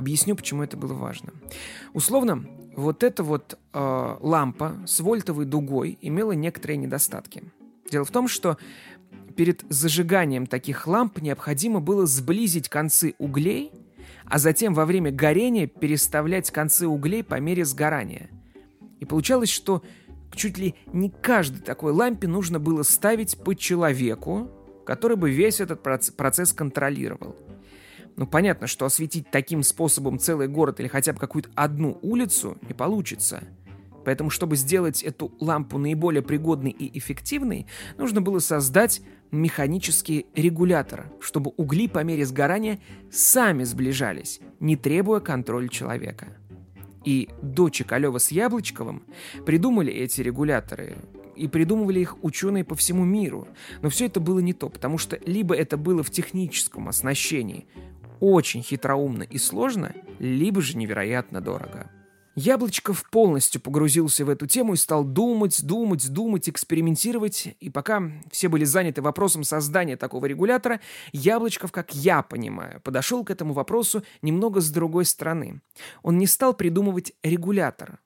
Объясню, 0.00 0.34
почему 0.34 0.62
это 0.62 0.78
было 0.78 0.94
важно. 0.94 1.34
Условно, 1.92 2.46
вот 2.74 3.04
эта 3.04 3.22
вот 3.22 3.58
э, 3.74 4.16
лампа 4.20 4.78
с 4.86 5.00
вольтовой 5.00 5.44
дугой 5.44 5.98
имела 6.00 6.32
некоторые 6.32 6.78
недостатки. 6.78 7.44
Дело 7.90 8.06
в 8.06 8.10
том, 8.10 8.26
что 8.26 8.56
перед 9.36 9.62
зажиганием 9.68 10.46
таких 10.46 10.86
ламп 10.86 11.20
необходимо 11.20 11.80
было 11.80 12.06
сблизить 12.06 12.70
концы 12.70 13.14
углей, 13.18 13.72
а 14.24 14.38
затем 14.38 14.72
во 14.72 14.86
время 14.86 15.10
горения 15.12 15.66
переставлять 15.66 16.50
концы 16.50 16.88
углей 16.88 17.22
по 17.22 17.38
мере 17.38 17.66
сгорания. 17.66 18.30
И 19.00 19.04
получалось, 19.04 19.50
что 19.50 19.82
чуть 20.34 20.56
ли 20.56 20.76
не 20.94 21.10
каждой 21.10 21.60
такой 21.60 21.92
лампе 21.92 22.26
нужно 22.26 22.58
было 22.58 22.84
ставить 22.84 23.36
по 23.36 23.54
человеку, 23.54 24.50
который 24.86 25.18
бы 25.18 25.30
весь 25.30 25.60
этот 25.60 25.82
процесс 25.82 26.54
контролировал. 26.54 27.36
Ну, 28.16 28.26
понятно, 28.26 28.66
что 28.66 28.84
осветить 28.84 29.30
таким 29.30 29.62
способом 29.62 30.18
целый 30.18 30.48
город 30.48 30.80
или 30.80 30.88
хотя 30.88 31.12
бы 31.12 31.18
какую-то 31.18 31.50
одну 31.54 31.98
улицу 32.02 32.58
не 32.62 32.74
получится– 32.74 33.42
Поэтому, 34.04 34.30
чтобы 34.30 34.56
сделать 34.56 35.02
эту 35.02 35.32
лампу 35.40 35.78
наиболее 35.78 36.22
пригодной 36.22 36.70
и 36.70 36.98
эффективной, 36.98 37.66
нужно 37.98 38.20
было 38.20 38.38
создать 38.38 39.02
механические 39.30 40.26
регуляторы, 40.34 41.04
чтобы 41.20 41.52
угли 41.56 41.86
по 41.86 42.02
мере 42.02 42.24
сгорания 42.24 42.80
сами 43.10 43.64
сближались, 43.64 44.40
не 44.58 44.76
требуя 44.76 45.20
контроля 45.20 45.68
человека. 45.68 46.28
И 47.04 47.28
до 47.40 47.70
Чекалева 47.70 48.18
с 48.18 48.30
Яблочковым 48.30 49.04
придумали 49.46 49.92
эти 49.92 50.20
регуляторы, 50.20 50.96
и 51.36 51.48
придумывали 51.48 52.00
их 52.00 52.22
ученые 52.22 52.64
по 52.64 52.74
всему 52.74 53.04
миру. 53.04 53.48
Но 53.80 53.88
все 53.88 54.06
это 54.06 54.20
было 54.20 54.40
не 54.40 54.52
то, 54.52 54.68
потому 54.68 54.98
что 54.98 55.18
либо 55.24 55.54
это 55.54 55.78
было 55.78 56.02
в 56.02 56.10
техническом 56.10 56.86
оснащении 56.86 57.66
очень 58.20 58.62
хитроумно 58.62 59.22
и 59.22 59.38
сложно, 59.38 59.94
либо 60.18 60.60
же 60.60 60.76
невероятно 60.76 61.40
дорого. 61.40 61.90
Яблочков 62.36 63.08
полностью 63.10 63.60
погрузился 63.60 64.24
в 64.24 64.28
эту 64.30 64.46
тему 64.46 64.74
и 64.74 64.76
стал 64.76 65.04
думать, 65.04 65.64
думать, 65.64 66.08
думать, 66.10 66.48
экспериментировать. 66.48 67.56
И 67.58 67.70
пока 67.70 68.02
все 68.30 68.48
были 68.48 68.64
заняты 68.64 69.02
вопросом 69.02 69.42
создания 69.42 69.96
такого 69.96 70.26
регулятора, 70.26 70.80
Яблочков, 71.12 71.72
как 71.72 71.92
я 71.94 72.22
понимаю, 72.22 72.80
подошел 72.82 73.24
к 73.24 73.30
этому 73.30 73.52
вопросу 73.52 74.04
немного 74.22 74.60
с 74.60 74.70
другой 74.70 75.04
стороны. 75.04 75.60
Он 76.02 76.18
не 76.18 76.26
стал 76.26 76.54
придумывать 76.54 77.12
регулятор. 77.22 77.98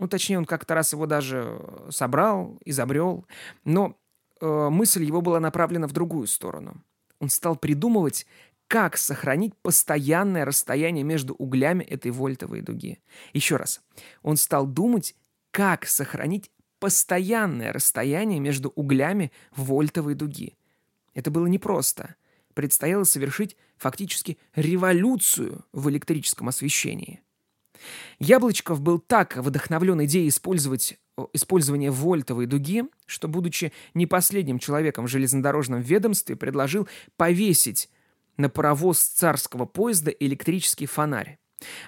Ну, 0.00 0.08
точнее, 0.08 0.38
он 0.38 0.46
как-то 0.46 0.74
раз 0.74 0.92
его 0.92 1.06
даже 1.06 1.60
собрал, 1.90 2.58
изобрел. 2.64 3.26
Но 3.64 3.96
э, 4.40 4.68
мысль 4.70 5.04
его 5.04 5.20
была 5.20 5.38
направлена 5.40 5.86
в 5.86 5.92
другую 5.92 6.26
сторону. 6.26 6.82
Он 7.20 7.28
стал 7.28 7.54
придумывать, 7.54 8.26
как 8.70 8.96
сохранить 8.96 9.56
постоянное 9.62 10.44
расстояние 10.44 11.02
между 11.02 11.34
углями 11.34 11.82
этой 11.82 12.12
вольтовой 12.12 12.60
дуги. 12.60 13.00
Еще 13.32 13.56
раз, 13.56 13.80
он 14.22 14.36
стал 14.36 14.64
думать, 14.64 15.16
как 15.50 15.86
сохранить 15.86 16.52
постоянное 16.78 17.72
расстояние 17.72 18.38
между 18.38 18.68
углями 18.76 19.32
вольтовой 19.56 20.14
дуги. 20.14 20.56
Это 21.14 21.32
было 21.32 21.48
непросто. 21.48 22.14
Предстояло 22.54 23.02
совершить 23.02 23.56
фактически 23.76 24.38
революцию 24.54 25.64
в 25.72 25.90
электрическом 25.90 26.46
освещении. 26.46 27.22
Яблочков 28.20 28.80
был 28.80 29.00
так 29.00 29.36
вдохновлен 29.36 30.04
идеей 30.04 30.28
использовать 30.28 30.96
использования 31.32 31.90
вольтовой 31.90 32.46
дуги, 32.46 32.84
что, 33.06 33.26
будучи 33.26 33.72
не 33.94 34.06
последним 34.06 34.60
человеком 34.60 35.06
в 35.06 35.10
железнодорожном 35.10 35.80
ведомстве, 35.80 36.36
предложил 36.36 36.88
повесить 37.16 37.90
на 38.40 38.48
паровоз 38.48 39.00
царского 39.00 39.66
поезда 39.66 40.10
электрический 40.10 40.86
фонарь. 40.86 41.38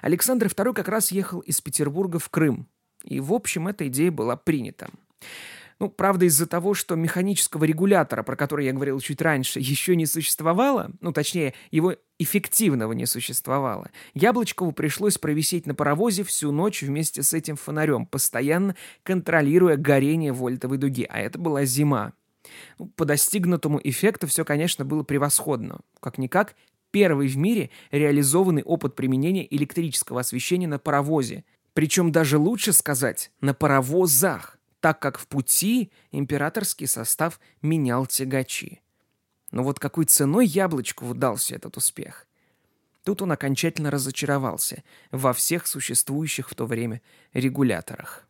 Александр 0.01 0.47
II 0.47 0.73
как 0.73 0.87
раз 0.87 1.11
ехал 1.11 1.39
из 1.39 1.59
Петербурга 1.61 2.19
в 2.19 2.29
Крым, 2.29 2.67
и, 3.03 3.19
в 3.19 3.33
общем, 3.33 3.67
эта 3.67 3.87
идея 3.87 4.11
была 4.11 4.35
принята. 4.37 4.89
Ну, 5.79 5.89
правда, 5.89 6.25
из-за 6.25 6.47
того, 6.47 6.75
что 6.75 6.95
механического 6.95 7.65
регулятора, 7.65 8.23
про 8.23 8.35
который 8.35 8.65
я 8.65 8.73
говорил 8.73 8.99
чуть 8.99 9.21
раньше, 9.21 9.59
еще 9.59 9.95
не 9.95 10.05
существовало, 10.05 10.91
ну, 11.01 11.11
точнее, 11.11 11.55
его 11.71 11.95
эффективного 12.19 12.93
не 12.93 13.05
существовало, 13.05 13.89
Яблочкову 14.13 14.71
пришлось 14.71 15.17
провисеть 15.17 15.65
на 15.65 15.75
паровозе 15.75 16.23
всю 16.23 16.51
ночь 16.51 16.83
вместе 16.83 17.23
с 17.23 17.33
этим 17.33 17.55
фонарем, 17.55 18.05
постоянно 18.05 18.75
контролируя 19.01 19.75
горение 19.75 20.31
вольтовой 20.31 20.77
дуги, 20.77 21.05
а 21.09 21.19
это 21.19 21.39
была 21.39 21.65
зима. 21.65 22.13
Ну, 22.77 22.87
по 22.87 23.05
достигнутому 23.05 23.79
эффекту 23.83 24.27
все, 24.27 24.45
конечно, 24.45 24.85
было 24.85 25.03
превосходно. 25.03 25.79
Как-никак, 25.99 26.55
первый 26.91 27.27
в 27.27 27.37
мире 27.37 27.69
реализованный 27.91 28.63
опыт 28.63 28.95
применения 28.95 29.47
электрического 29.53 30.21
освещения 30.21 30.67
на 30.67 30.79
паровозе. 30.79 31.43
Причем 31.73 32.11
даже 32.11 32.37
лучше 32.37 32.71
сказать, 32.71 33.31
на 33.41 33.53
паровозах, 33.53 34.59
так 34.79 34.99
как 34.99 35.17
в 35.17 35.27
пути 35.27 35.91
императорский 36.11 36.87
состав 36.87 37.39
менял 37.61 38.05
тягачи. 38.05 38.81
Но 39.51 39.63
вот 39.63 39.79
какой 39.79 40.05
ценой 40.05 40.45
яблочку 40.45 41.07
удался 41.07 41.55
этот 41.55 41.77
успех? 41.77 42.27
Тут 43.03 43.21
он 43.21 43.31
окончательно 43.31 43.91
разочаровался 43.91 44.83
во 45.11 45.33
всех 45.33 45.67
существующих 45.67 46.49
в 46.49 46.55
то 46.55 46.65
время 46.65 47.01
регуляторах. 47.33 48.27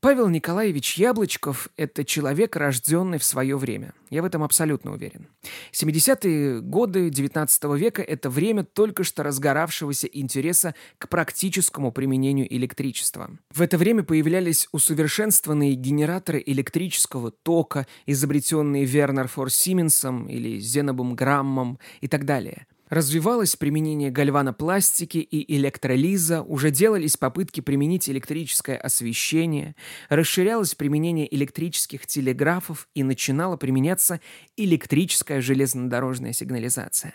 Павел 0.00 0.28
Николаевич 0.28 0.96
Яблочков– 0.96 1.68
это 1.76 2.04
человек, 2.04 2.54
рожденный 2.54 3.18
в 3.18 3.24
свое 3.24 3.56
время. 3.56 3.94
Я 4.10 4.22
в 4.22 4.26
этом 4.26 4.44
абсолютно 4.44 4.92
уверен. 4.92 5.26
70-е 5.72 6.60
годы 6.60 7.08
XIX 7.08 7.76
века– 7.76 8.00
это 8.08 8.30
время 8.30 8.62
только 8.62 9.02
что 9.02 9.24
разгоравшегося 9.24 10.06
интереса 10.06 10.76
к 10.98 11.08
практическому 11.08 11.90
применению 11.90 12.46
электричества. 12.54 13.28
В 13.50 13.60
это 13.60 13.76
время 13.76 14.04
появлялись 14.04 14.68
усовершенствованные 14.70 15.74
генераторы 15.74 16.40
электрического 16.46 17.32
тока, 17.32 17.88
изобретенные 18.06 18.84
Вернер 18.84 19.26
Фор 19.26 19.50
Сименсом 19.50 20.28
или 20.28 20.60
Зенобом 20.60 21.16
Граммом 21.16 21.80
и 22.00 22.06
так 22.06 22.24
далее– 22.24 22.68
Развивалось 22.88 23.54
применение 23.54 24.10
гальванопластики 24.10 25.18
и 25.18 25.56
электролиза, 25.56 26.42
уже 26.42 26.70
делались 26.70 27.16
попытки 27.16 27.60
применить 27.60 28.08
электрическое 28.08 28.78
освещение, 28.78 29.76
расширялось 30.08 30.74
применение 30.74 31.32
электрических 31.34 32.06
телеграфов 32.06 32.88
и 32.94 33.02
начинала 33.02 33.56
применяться 33.56 34.20
электрическая 34.56 35.40
железнодорожная 35.40 36.32
сигнализация. 36.32 37.14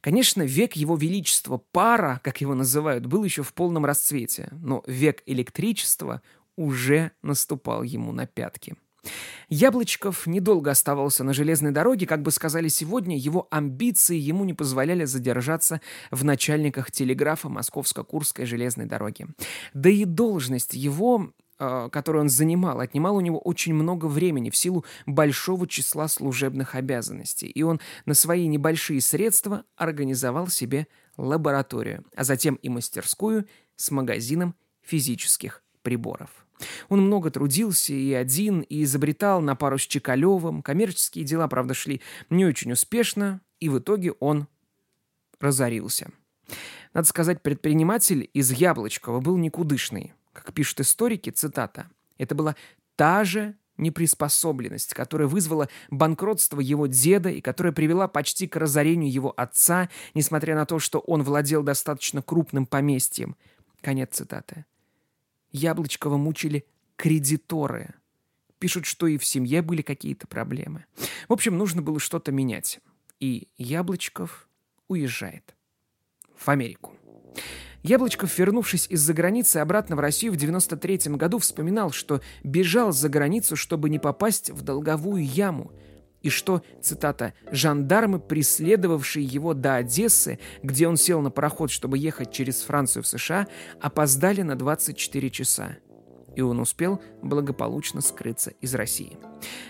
Конечно, 0.00 0.42
век 0.42 0.74
его 0.74 0.96
величества 0.96 1.62
пара, 1.72 2.20
как 2.22 2.40
его 2.40 2.54
называют, 2.54 3.06
был 3.06 3.24
еще 3.24 3.42
в 3.42 3.52
полном 3.54 3.84
расцвете, 3.84 4.48
но 4.52 4.82
век 4.86 5.22
электричества 5.26 6.22
уже 6.56 7.12
наступал 7.22 7.82
ему 7.82 8.12
на 8.12 8.26
пятки. 8.26 8.76
Яблочков 9.48 10.26
недолго 10.26 10.70
оставался 10.70 11.24
на 11.24 11.34
железной 11.34 11.72
дороге, 11.72 12.06
как 12.06 12.22
бы 12.22 12.30
сказали 12.30 12.68
сегодня, 12.68 13.16
его 13.18 13.48
амбиции 13.50 14.16
ему 14.16 14.44
не 14.44 14.54
позволяли 14.54 15.04
задержаться 15.04 15.80
в 16.10 16.24
начальниках 16.24 16.90
телеграфа 16.90 17.48
Московско-Курской 17.48 18.46
железной 18.46 18.86
дороги. 18.86 19.26
Да 19.74 19.90
и 19.90 20.04
должность 20.04 20.74
его 20.74 21.32
э, 21.58 21.88
которую 21.92 22.22
он 22.22 22.28
занимал, 22.28 22.80
отнимал 22.80 23.16
у 23.16 23.20
него 23.20 23.38
очень 23.38 23.74
много 23.74 24.06
времени 24.06 24.50
в 24.50 24.56
силу 24.56 24.84
большого 25.06 25.66
числа 25.66 26.08
служебных 26.08 26.74
обязанностей, 26.74 27.48
и 27.48 27.62
он 27.62 27.80
на 28.06 28.14
свои 28.14 28.46
небольшие 28.46 29.00
средства 29.00 29.64
организовал 29.76 30.48
себе 30.48 30.86
лабораторию, 31.16 32.04
а 32.16 32.24
затем 32.24 32.54
и 32.54 32.68
мастерскую 32.68 33.46
с 33.76 33.90
магазином 33.90 34.54
физических 34.82 35.62
приборов. 35.82 36.30
Он 36.88 37.00
много 37.00 37.30
трудился 37.30 37.92
и 37.92 38.12
один, 38.12 38.60
и 38.60 38.82
изобретал 38.82 39.40
на 39.40 39.54
пару 39.54 39.78
с 39.78 39.82
Чекалевым. 39.82 40.62
Коммерческие 40.62 41.24
дела, 41.24 41.48
правда, 41.48 41.74
шли 41.74 42.00
не 42.30 42.44
очень 42.44 42.72
успешно, 42.72 43.40
и 43.60 43.68
в 43.68 43.78
итоге 43.78 44.12
он 44.12 44.48
разорился. 45.40 46.10
Надо 46.94 47.06
сказать, 47.06 47.42
предприниматель 47.42 48.28
из 48.32 48.50
Яблочкова 48.52 49.20
был 49.20 49.36
никудышный. 49.36 50.12
Как 50.32 50.52
пишут 50.52 50.80
историки, 50.80 51.30
цитата, 51.30 51.88
«Это 52.18 52.34
была 52.34 52.56
та 52.96 53.24
же 53.24 53.54
неприспособленность, 53.78 54.94
которая 54.94 55.28
вызвала 55.28 55.68
банкротство 55.90 56.60
его 56.60 56.86
деда 56.86 57.30
и 57.30 57.40
которая 57.40 57.72
привела 57.72 58.06
почти 58.06 58.46
к 58.46 58.56
разорению 58.56 59.10
его 59.10 59.32
отца, 59.36 59.88
несмотря 60.14 60.54
на 60.54 60.66
то, 60.66 60.78
что 60.78 61.00
он 61.00 61.22
владел 61.22 61.62
достаточно 61.62 62.22
крупным 62.22 62.66
поместьем». 62.66 63.36
Конец 63.80 64.10
цитаты. 64.12 64.64
Яблочкова 65.52 66.16
мучили 66.16 66.64
кредиторы. 66.96 67.94
Пишут, 68.58 68.86
что 68.86 69.06
и 69.06 69.18
в 69.18 69.24
семье 69.24 69.62
были 69.62 69.82
какие-то 69.82 70.26
проблемы. 70.26 70.86
В 71.28 71.32
общем, 71.32 71.58
нужно 71.58 71.82
было 71.82 71.98
что-то 71.98 72.32
менять. 72.32 72.80
И 73.20 73.48
Яблочков 73.56 74.48
уезжает 74.88 75.54
в 76.36 76.48
Америку. 76.48 76.96
Яблочков, 77.82 78.38
вернувшись 78.38 78.86
из-за 78.88 79.12
границы 79.12 79.56
обратно 79.56 79.96
в 79.96 80.00
Россию 80.00 80.32
в 80.32 80.36
93 80.36 81.16
году, 81.16 81.38
вспоминал, 81.38 81.90
что 81.90 82.20
бежал 82.44 82.92
за 82.92 83.08
границу, 83.08 83.56
чтобы 83.56 83.90
не 83.90 83.98
попасть 83.98 84.50
в 84.50 84.62
долговую 84.62 85.24
яму, 85.24 85.72
и 86.22 86.30
что, 86.30 86.62
цитата, 86.80 87.34
«жандармы, 87.50 88.18
преследовавшие 88.18 89.24
его 89.24 89.54
до 89.54 89.76
Одессы, 89.76 90.38
где 90.62 90.88
он 90.88 90.96
сел 90.96 91.20
на 91.20 91.30
пароход, 91.30 91.70
чтобы 91.70 91.98
ехать 91.98 92.32
через 92.32 92.62
Францию 92.62 93.02
в 93.02 93.06
США, 93.06 93.48
опоздали 93.80 94.42
на 94.42 94.56
24 94.56 95.30
часа 95.30 95.76
и 96.34 96.40
он 96.40 96.60
успел 96.60 97.00
благополучно 97.22 98.00
скрыться 98.00 98.52
из 98.60 98.74
России. 98.74 99.18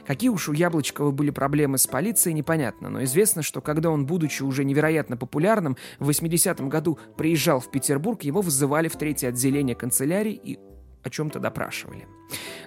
Какие 0.06 0.30
уж 0.30 0.48
у 0.48 0.52
Яблочкова 0.52 1.10
были 1.10 1.30
проблемы 1.30 1.78
с 1.78 1.86
полицией, 1.86 2.34
непонятно, 2.34 2.88
но 2.90 3.02
известно, 3.04 3.42
что 3.42 3.60
когда 3.60 3.90
он, 3.90 4.06
будучи 4.06 4.42
уже 4.42 4.64
невероятно 4.64 5.16
популярным, 5.16 5.76
в 5.98 6.10
80-м 6.10 6.68
году 6.68 6.98
приезжал 7.16 7.60
в 7.60 7.70
Петербург, 7.70 8.22
его 8.22 8.40
вызывали 8.40 8.88
в 8.88 8.96
третье 8.96 9.28
отделение 9.28 9.74
канцелярии 9.74 10.34
и 10.34 10.58
о 11.02 11.10
чем-то 11.10 11.40
допрашивали. 11.40 12.06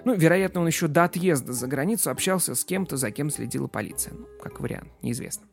Ну, 0.04 0.14
вероятно, 0.14 0.60
он 0.60 0.66
еще 0.66 0.88
до 0.88 1.04
отъезда 1.04 1.52
за 1.52 1.66
границу 1.66 2.10
общался 2.10 2.54
с 2.54 2.64
кем-то, 2.64 2.96
за 2.96 3.10
кем 3.10 3.30
следила 3.30 3.66
полиция. 3.66 4.14
Ну, 4.14 4.26
как 4.42 4.60
вариант, 4.60 4.90
неизвестно. 5.02 5.46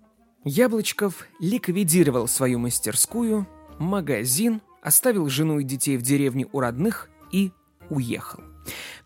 Яблочков 0.43 1.25
ликвидировал 1.39 2.27
свою 2.27 2.59
мастерскую, 2.59 3.47
магазин, 3.79 4.61
оставил 4.81 5.29
жену 5.29 5.59
и 5.59 5.63
детей 5.63 5.97
в 5.97 6.01
деревне 6.01 6.47
у 6.51 6.59
родных 6.59 7.09
и 7.31 7.51
уехал. 7.89 8.41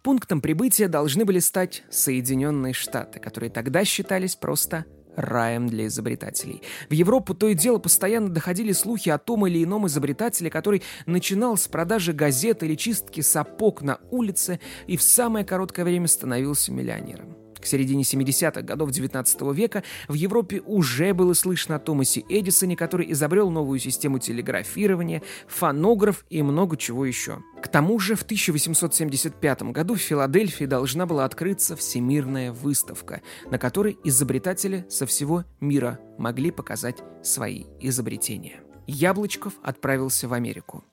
Пунктом 0.04 0.42
прибытия 0.42 0.88
должны 0.88 1.26
были 1.26 1.40
стать 1.40 1.84
Соединенные 1.90 2.74
Штаты, 2.74 3.20
которые 3.20 3.50
тогда 3.50 3.84
считались 3.86 4.36
просто 4.36 4.86
раем 5.18 5.68
для 5.68 5.88
изобретателей. 5.88 6.62
В 6.90 6.94
Европу 6.94 7.34
то 7.34 7.48
и 7.48 7.56
дело 7.56 7.80
постоянно 7.80 8.30
доходили 8.30 8.72
слухи 8.72 9.10
о 9.10 9.18
том 9.18 9.46
или 9.48 9.64
ином 9.64 9.88
изобретателе, 9.88 10.50
который 10.50 10.84
начинал 11.06 11.58
с 11.58 11.68
продажи 11.68 12.14
газет 12.14 12.64
или 12.64 12.76
чистки 12.76 13.22
сапог 13.22 13.82
на 13.82 14.00
улице 14.12 14.60
и 14.86 14.96
в 14.96 15.02
самое 15.02 15.44
короткое 15.44 15.84
время 15.84 16.08
становился 16.08 16.72
миллионером. 16.72 17.47
К 17.68 17.70
середине 17.70 18.04
70-х 18.04 18.62
годов 18.62 18.92
XIX 18.92 19.54
века 19.54 19.84
в 20.08 20.14
Европе 20.14 20.62
уже 20.66 21.14
было 21.14 21.34
слышно 21.34 21.76
о 21.76 21.80
Томасе 21.80 22.24
Эдисоне, 22.30 22.78
который 22.78 23.12
изобрел 23.12 23.50
новую 23.50 23.80
систему 23.80 24.20
телеграфирования, 24.20 25.22
фонограф 25.50 26.26
и 26.30 26.42
много 26.44 26.78
чего 26.78 27.06
еще. 27.06 27.44
К 27.62 27.68
тому 27.68 28.00
же 28.00 28.16
в 28.16 28.22
1875 28.22 29.64
году 29.64 29.96
в 29.96 29.98
Филадельфии 29.98 30.64
должна 30.64 31.06
была 31.06 31.26
открыться 31.26 31.76
Всемирная 31.76 32.54
выставка, 32.54 33.22
на 33.52 33.58
которой 33.58 33.98
изобретатели 34.06 34.86
со 34.88 35.06
всего 35.06 35.44
мира 35.60 36.00
могли 36.18 36.52
показать 36.52 37.04
свои 37.22 37.66
изобретения. 37.82 38.62
Яблочков 38.88 39.56
отправился 39.62 40.30
в 40.30 40.34
Америку. 40.34 40.86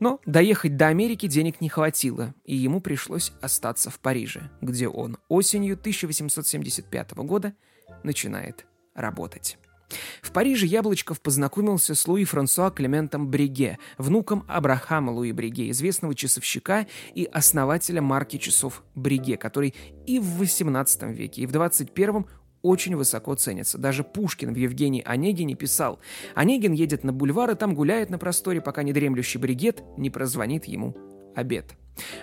Но 0.00 0.20
доехать 0.26 0.76
до 0.76 0.88
Америки 0.88 1.26
денег 1.26 1.60
не 1.60 1.68
хватило, 1.68 2.34
и 2.44 2.54
ему 2.54 2.80
пришлось 2.80 3.32
остаться 3.40 3.90
в 3.90 3.98
Париже, 3.98 4.50
где 4.60 4.88
он 4.88 5.18
осенью 5.28 5.74
1875 5.74 7.12
года 7.12 7.54
начинает 8.02 8.66
работать. 8.94 9.58
В 10.22 10.32
Париже 10.32 10.66
Яблочков 10.66 11.20
познакомился 11.20 11.94
с 11.94 12.06
Луи 12.06 12.24
Франсуа 12.24 12.70
Клементом 12.70 13.28
Бриге, 13.28 13.78
внуком 13.98 14.44
Абрахама 14.48 15.10
Луи 15.10 15.32
Бриге, 15.32 15.70
известного 15.70 16.14
часовщика 16.14 16.86
и 17.14 17.24
основателя 17.24 18.00
марки 18.00 18.38
часов 18.38 18.82
Бриге, 18.94 19.36
который 19.36 19.74
и 20.06 20.18
в 20.18 20.42
XVIII 20.42 21.12
веке, 21.12 21.42
и 21.42 21.46
в 21.46 21.54
XXI 21.54 22.26
очень 22.62 22.96
высоко 22.96 23.34
ценятся. 23.34 23.78
Даже 23.78 24.04
Пушкин 24.04 24.54
в 24.54 24.56
Евгении 24.56 25.02
Онегине 25.04 25.54
писал 25.54 25.98
«Онегин 26.34 26.72
едет 26.72 27.04
на 27.04 27.12
бульвар 27.12 27.50
и 27.50 27.54
там 27.54 27.74
гуляет 27.74 28.10
на 28.10 28.18
просторе, 28.18 28.60
пока 28.60 28.82
недремлющий 28.82 29.40
бригет 29.40 29.82
не 29.96 30.10
прозвонит 30.10 30.64
ему 30.64 30.96
обед». 31.34 31.74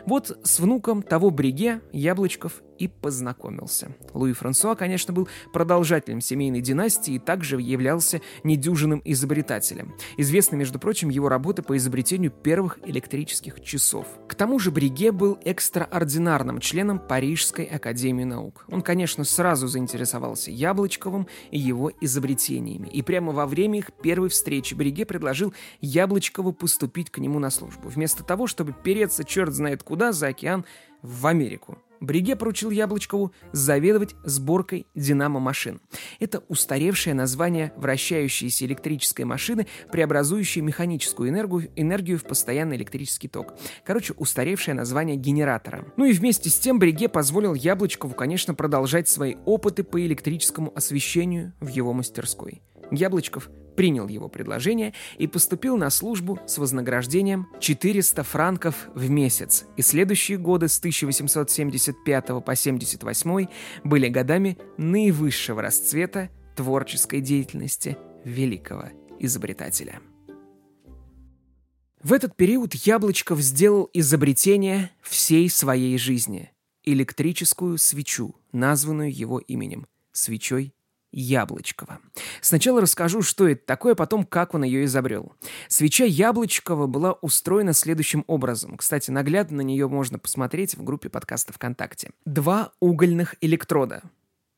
Вот 0.05 0.39
с 0.43 0.59
внуком 0.59 1.03
того 1.03 1.29
Бриге 1.29 1.81
Яблочков 1.91 2.61
и 2.79 2.87
познакомился. 2.87 3.93
Луи 4.13 4.33
Франсуа, 4.33 4.73
конечно, 4.73 5.13
был 5.13 5.27
продолжателем 5.53 6.21
семейной 6.21 6.61
династии 6.61 7.15
и 7.15 7.19
также 7.19 7.59
являлся 7.61 8.21
недюжинным 8.43 9.01
изобретателем. 9.03 9.93
Известны, 10.17 10.55
между 10.55 10.79
прочим, 10.79 11.09
его 11.09 11.27
работы 11.29 11.61
по 11.61 11.75
изобретению 11.75 12.31
первых 12.31 12.79
электрических 12.85 13.61
часов. 13.61 14.07
К 14.27 14.35
тому 14.35 14.59
же 14.59 14.71
Бриге 14.71 15.11
был 15.11 15.37
экстраординарным 15.43 16.61
членом 16.61 16.99
Парижской 16.99 17.65
академии 17.65 18.23
наук. 18.23 18.65
Он, 18.69 18.81
конечно, 18.81 19.25
сразу 19.25 19.67
заинтересовался 19.67 20.49
Яблочковым 20.49 21.27
и 21.51 21.59
его 21.59 21.91
изобретениями. 21.99 22.87
И 22.87 23.01
прямо 23.01 23.33
во 23.33 23.45
время 23.45 23.79
их 23.79 23.91
первой 24.01 24.29
встречи 24.29 24.73
Бриге 24.73 25.05
предложил 25.05 25.53
Яблочкову 25.81 26.53
поступить 26.53 27.09
к 27.09 27.17
нему 27.17 27.39
на 27.39 27.49
службу. 27.49 27.89
Вместо 27.89 28.23
того, 28.23 28.47
чтобы 28.47 28.73
переться 28.73 29.25
черт 29.25 29.53
знает 29.59 29.83
куда 29.83 30.11
за 30.11 30.27
океан 30.27 30.65
в 31.01 31.27
Америку. 31.27 31.77
Бриге 31.99 32.37
поручил 32.37 32.69
Яблочкову 32.69 33.33
заведовать 33.51 34.15
сборкой 34.23 34.87
динамо-машин. 34.95 35.81
Это 36.19 36.43
устаревшее 36.47 37.13
название 37.13 37.73
вращающейся 37.75 38.65
электрической 38.65 39.25
машины, 39.25 39.67
преобразующей 39.91 40.61
механическую 40.61 41.29
энергию, 41.29 41.69
энергию 41.75 42.17
в 42.17 42.23
постоянный 42.23 42.77
электрический 42.77 43.27
ток. 43.27 43.53
Короче, 43.83 44.13
устаревшее 44.13 44.75
название 44.75 45.17
генератора. 45.17 45.85
Ну 45.97 46.05
и 46.05 46.13
вместе 46.13 46.49
с 46.49 46.57
тем 46.57 46.79
Бриге 46.79 47.09
позволил 47.09 47.53
Яблочкову, 47.53 48.13
конечно, 48.13 48.53
продолжать 48.53 49.09
свои 49.09 49.35
опыты 49.45 49.83
по 49.83 49.99
электрическому 50.01 50.71
освещению 50.73 51.51
в 51.59 51.67
его 51.67 51.91
мастерской. 51.91 52.61
Яблочков 52.91 53.49
принял 53.79 54.09
его 54.09 54.27
предложение 54.27 54.93
и 55.17 55.25
поступил 55.25 55.77
на 55.77 55.89
службу 55.89 56.37
с 56.45 56.57
вознаграждением 56.57 57.47
400 57.61 58.23
франков 58.23 58.89
в 58.93 59.09
месяц. 59.09 59.67
И 59.77 59.81
следующие 59.81 60.37
годы 60.37 60.67
с 60.67 60.79
1875 60.79 62.43
по 62.43 62.55
78 62.57 63.47
были 63.85 64.09
годами 64.09 64.57
наивысшего 64.75 65.61
расцвета 65.61 66.29
творческой 66.57 67.21
деятельности 67.21 67.97
великого 68.25 68.89
изобретателя. 69.17 70.01
В 72.03 72.11
этот 72.11 72.35
период 72.35 72.73
Яблочков 72.73 73.39
сделал 73.39 73.89
изобретение 73.93 74.91
всей 75.01 75.49
своей 75.49 75.97
жизни– 75.97 76.51
электрическую 76.83 77.77
свечу, 77.77 78.35
названную 78.51 79.17
его 79.17 79.39
именем– 79.39 79.87
свечой 80.11 80.73
Яблочкова. 81.11 81.99
Сначала 82.41 82.81
расскажу, 82.81 83.21
что 83.21 83.47
это 83.47 83.65
такое, 83.65 83.95
потом 83.95 84.25
как 84.25 84.53
он 84.53 84.63
ее 84.63 84.85
изобрел. 84.85 85.33
Свеча 85.67 86.05
Яблочкова 86.05 86.87
была 86.87 87.13
устроена 87.13 87.73
следующим 87.73 88.23
образом. 88.27 88.77
Кстати, 88.77 89.11
наглядно 89.11 89.57
на 89.57 89.61
нее 89.61 89.87
можно 89.87 90.19
посмотреть 90.19 90.75
в 90.75 90.83
группе 90.83 91.09
подкаста 91.09 91.53
ВКонтакте. 91.53 92.11
Два 92.25 92.71
угольных 92.79 93.35
электрода 93.41 94.03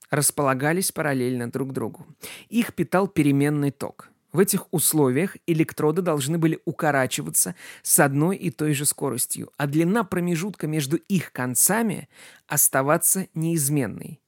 располагались 0.10 0.92
параллельно 0.92 1.50
друг 1.50 1.72
другу. 1.72 2.06
Их 2.50 2.74
питал 2.74 3.08
переменный 3.08 3.72
ток. 3.72 4.10
В 4.34 4.40
этих 4.40 4.72
условиях 4.72 5.36
электроды 5.46 6.02
должны 6.02 6.38
были 6.38 6.60
укорачиваться 6.66 7.56
с 7.82 8.00
одной 8.00 8.38
и 8.38 8.50
той 8.50 8.74
же 8.74 8.86
скоростью, 8.86 9.52
а 9.58 9.68
длина 9.68 10.04
промежутка 10.04 10.68
между 10.68 10.98
их 10.98 11.34
концами 11.34 12.08
оставаться 12.48 13.28
неизменной 13.34 14.22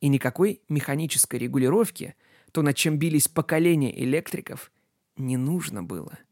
и 0.00 0.08
никакой 0.08 0.62
механической 0.68 1.36
регулировки, 1.36 2.14
то, 2.52 2.62
над 2.62 2.76
чем 2.76 2.98
бились 2.98 3.28
поколения 3.28 3.96
электриков, 4.02 4.72
не 5.16 5.36
нужно 5.36 5.82
было– 5.82 6.18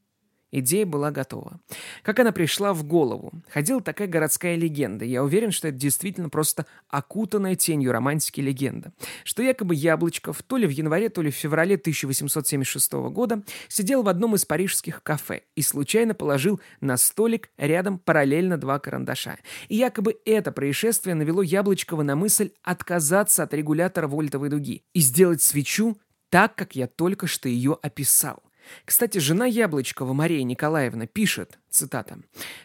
Идея 0.50 0.87
была 0.87 1.11
готова. 1.11 1.61
Как 2.02 2.18
она 2.20 2.32
пришла 2.32 2.72
в 2.72 2.82
голову? 2.82 3.32
Ходила 3.50 3.82
такая 3.82 4.08
городская 4.08 4.56
легенда. 4.56 5.04
Я 5.04 5.22
уверен, 5.22 5.50
что 5.50 5.68
это 5.68 5.76
действительно 5.76 6.30
просто 6.30 6.64
окутанная 6.88 7.54
тенью 7.54 7.92
романтики 7.92 8.40
легенда. 8.40 8.92
Что 9.24 9.42
якобы 9.42 9.74
Яблочков 9.74 10.42
то 10.42 10.56
ли 10.56 10.66
в 10.66 10.70
январе, 10.70 11.11
то 11.11 11.20
ли 11.20 11.30
в 11.30 11.34
феврале 11.34 11.74
1876 11.74 12.92
года 13.11 13.42
сидел 13.68 14.02
в 14.02 14.08
одном 14.08 14.37
из 14.37 14.46
парижских 14.46 15.02
кафе 15.02 15.42
и 15.54 15.61
случайно 15.61 16.14
положил 16.14 16.61
на 16.80 16.96
столик 16.96 17.50
рядом 17.58 17.98
параллельно 17.98 18.56
два 18.56 18.78
карандаша. 18.78 19.37
И 19.68 19.76
якобы 19.76 20.16
это 20.24 20.50
происшествие 20.50 21.14
навело 21.14 21.42
Яблочкова 21.42 22.02
на 22.02 22.16
мысль 22.16 22.52
отказаться 22.62 23.42
от 23.42 23.52
регулятора 23.52 24.08
вольтовой 24.08 24.48
дуги 24.48 24.82
и 24.94 25.00
сделать 25.00 25.42
свечу 25.42 25.98
так, 26.30 26.54
как 26.54 26.74
я 26.74 26.87
только 26.87 27.26
что 27.26 27.48
ее 27.48 27.78
описал. 27.82 28.42
Кстати, 28.85 29.18
жена 29.18 29.46
Яблочкова 29.46 30.12
Мария 30.12 30.42
Николаевна 30.42 31.07
пишет, 31.07 31.59
цитата, 31.70 32.18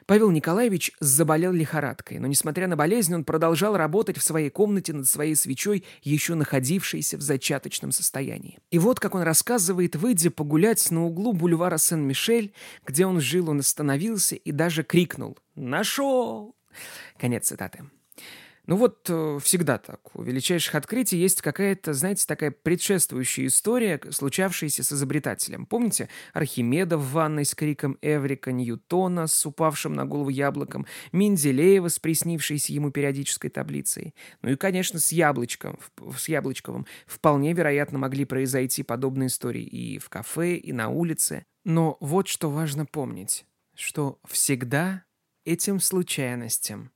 «Павел 0.06 0.32
Николаевич 0.32 0.92
заболел 1.00 1.52
лихорадкой, 1.52 2.20
но, 2.20 2.28
несмотря 2.28 2.68
на 2.68 2.76
болезнь, 2.76 3.14
он 3.14 3.24
продолжал 3.24 3.78
работать 3.78 4.18
в 4.18 4.24
своей 4.24 4.50
комнате 4.50 4.94
над 4.94 5.08
своей 5.08 5.36
свечой, 5.36 5.84
еще 6.02 6.36
находившейся 6.36 7.18
в 7.18 7.22
зачаточном 7.22 7.92
состоянии. 7.92 8.60
И 8.72 8.80
вот, 8.80 9.00
как 9.00 9.16
он 9.16 9.22
рассказывает, 9.22 9.96
выйдя 9.96 10.32
погулять 10.32 10.90
на 10.92 11.06
углу 11.06 11.34
бульвара 11.34 11.78
Сен-Мишель, 11.78 12.54
где 12.86 13.06
он 13.06 13.20
жил, 13.20 13.50
он 13.50 13.60
остановился 13.60 14.36
и 14.36 14.52
даже 14.52 14.84
крикнул 14.84 15.38
«Нашел!» 15.56 16.56
Конец 17.18 17.48
цитаты. 17.48 17.84
Ну 18.66 18.78
вот 18.78 19.10
э, 19.10 19.40
всегда 19.42 19.78
так. 19.78 20.16
У 20.16 20.24
величайших 20.24 20.76
открытий 20.76 21.18
есть 21.18 21.42
какая-то, 21.42 21.94
знаете, 21.94 22.26
такая 22.26 22.52
предшествующая 22.52 23.48
история, 23.48 24.00
случавшаяся 24.10 24.84
с 24.84 24.94
изобретателем. 24.94 25.66
Помните 25.66 26.08
Архимеда 26.32 26.98
в 26.98 27.12
ванной 27.12 27.44
с 27.44 27.56
криком 27.56 27.98
Эврика, 28.02 28.54
Ньютона 28.54 29.28
с 29.28 29.46
упавшим 29.46 29.94
на 29.94 30.06
голову 30.06 30.30
яблоком, 30.30 30.86
Менделеева 31.12 31.90
с 31.90 32.00
приснившейся 32.00 32.72
ему 32.72 32.92
периодической 32.92 33.50
таблицей. 33.50 34.16
Ну 34.42 34.52
и, 34.52 34.56
конечно, 34.56 34.98
с 34.98 35.12
Яблочком, 35.12 35.78
с 36.18 36.30
Яблочковым 36.30 36.86
вполне 37.06 37.52
вероятно 37.52 38.00
могли 38.00 38.24
произойти 38.24 38.82
подобные 38.82 39.28
истории 39.28 39.64
и 39.64 40.00
в 40.00 40.08
кафе, 40.08 40.56
и 40.56 40.72
на 40.72 40.88
улице. 40.88 41.46
Но 41.66 41.98
вот 42.00 42.30
что 42.30 42.50
важно 42.50 42.86
помнить, 42.86 43.46
что 43.76 44.20
всегда 44.26 45.04
этим 45.44 45.82
случайностям 45.82 46.92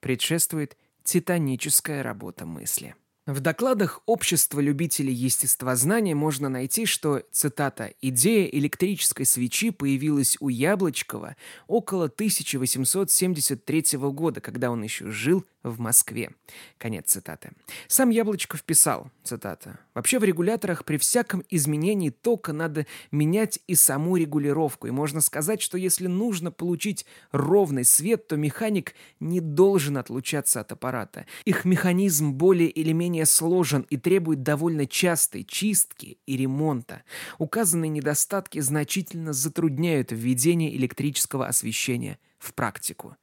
предшествует 0.00 0.76
Титаническая 1.04 2.02
работа 2.02 2.46
мысли. 2.46 2.94
В 3.26 3.38
докладах 3.38 4.00
Общества 4.06 4.58
любителей 4.58 5.14
естествознания 5.14 6.14
можно 6.14 6.48
найти, 6.48 6.86
что, 6.86 7.22
цитата, 7.30 7.94
«идея 8.00 8.48
электрической 8.48 9.26
свечи 9.26 9.70
появилась 9.70 10.36
у 10.40 10.48
Яблочкова 10.48 11.36
около 11.68 12.06
1873 12.06 13.98
года, 14.10 14.40
когда 14.40 14.72
он 14.72 14.82
еще 14.82 15.10
жил 15.10 15.44
в 15.62 15.80
Москве». 15.80 16.30
Конец 16.78 17.10
цитаты. 17.10 17.52
Сам 17.88 18.10
Яблочков 18.10 18.62
писал, 18.62 19.10
цитата, 19.22 19.78
«Вообще 19.94 20.18
в 20.18 20.24
регуляторах 20.24 20.84
при 20.84 20.96
всяком 20.96 21.44
изменении 21.50 22.10
тока 22.10 22.52
надо 22.52 22.86
менять 23.10 23.60
и 23.66 23.74
саму 23.74 24.16
регулировку, 24.16 24.86
и 24.86 24.90
можно 24.90 25.20
сказать, 25.20 25.60
что 25.60 25.78
если 25.78 26.06
нужно 26.06 26.50
получить 26.50 27.06
ровный 27.30 27.84
свет, 27.84 28.26
то 28.28 28.36
механик 28.36 28.94
не 29.20 29.40
должен 29.40 29.96
отлучаться 29.96 30.60
от 30.60 30.72
аппарата. 30.72 31.26
Их 31.44 31.64
механизм 31.64 32.32
более 32.32 32.68
или 32.68 32.92
менее 32.92 33.26
сложен 33.26 33.86
и 33.90 33.96
требует 33.96 34.42
довольно 34.42 34.86
частой 34.86 35.44
чистки 35.44 36.18
и 36.26 36.36
ремонта. 36.36 37.02
Указанные 37.38 37.88
недостатки 37.88 38.60
значительно 38.60 39.32
затрудняют 39.32 40.12
введение 40.12 40.74
электрического 40.76 41.46
освещения 41.46 42.18
в 42.38 42.54
практику. 42.54 43.16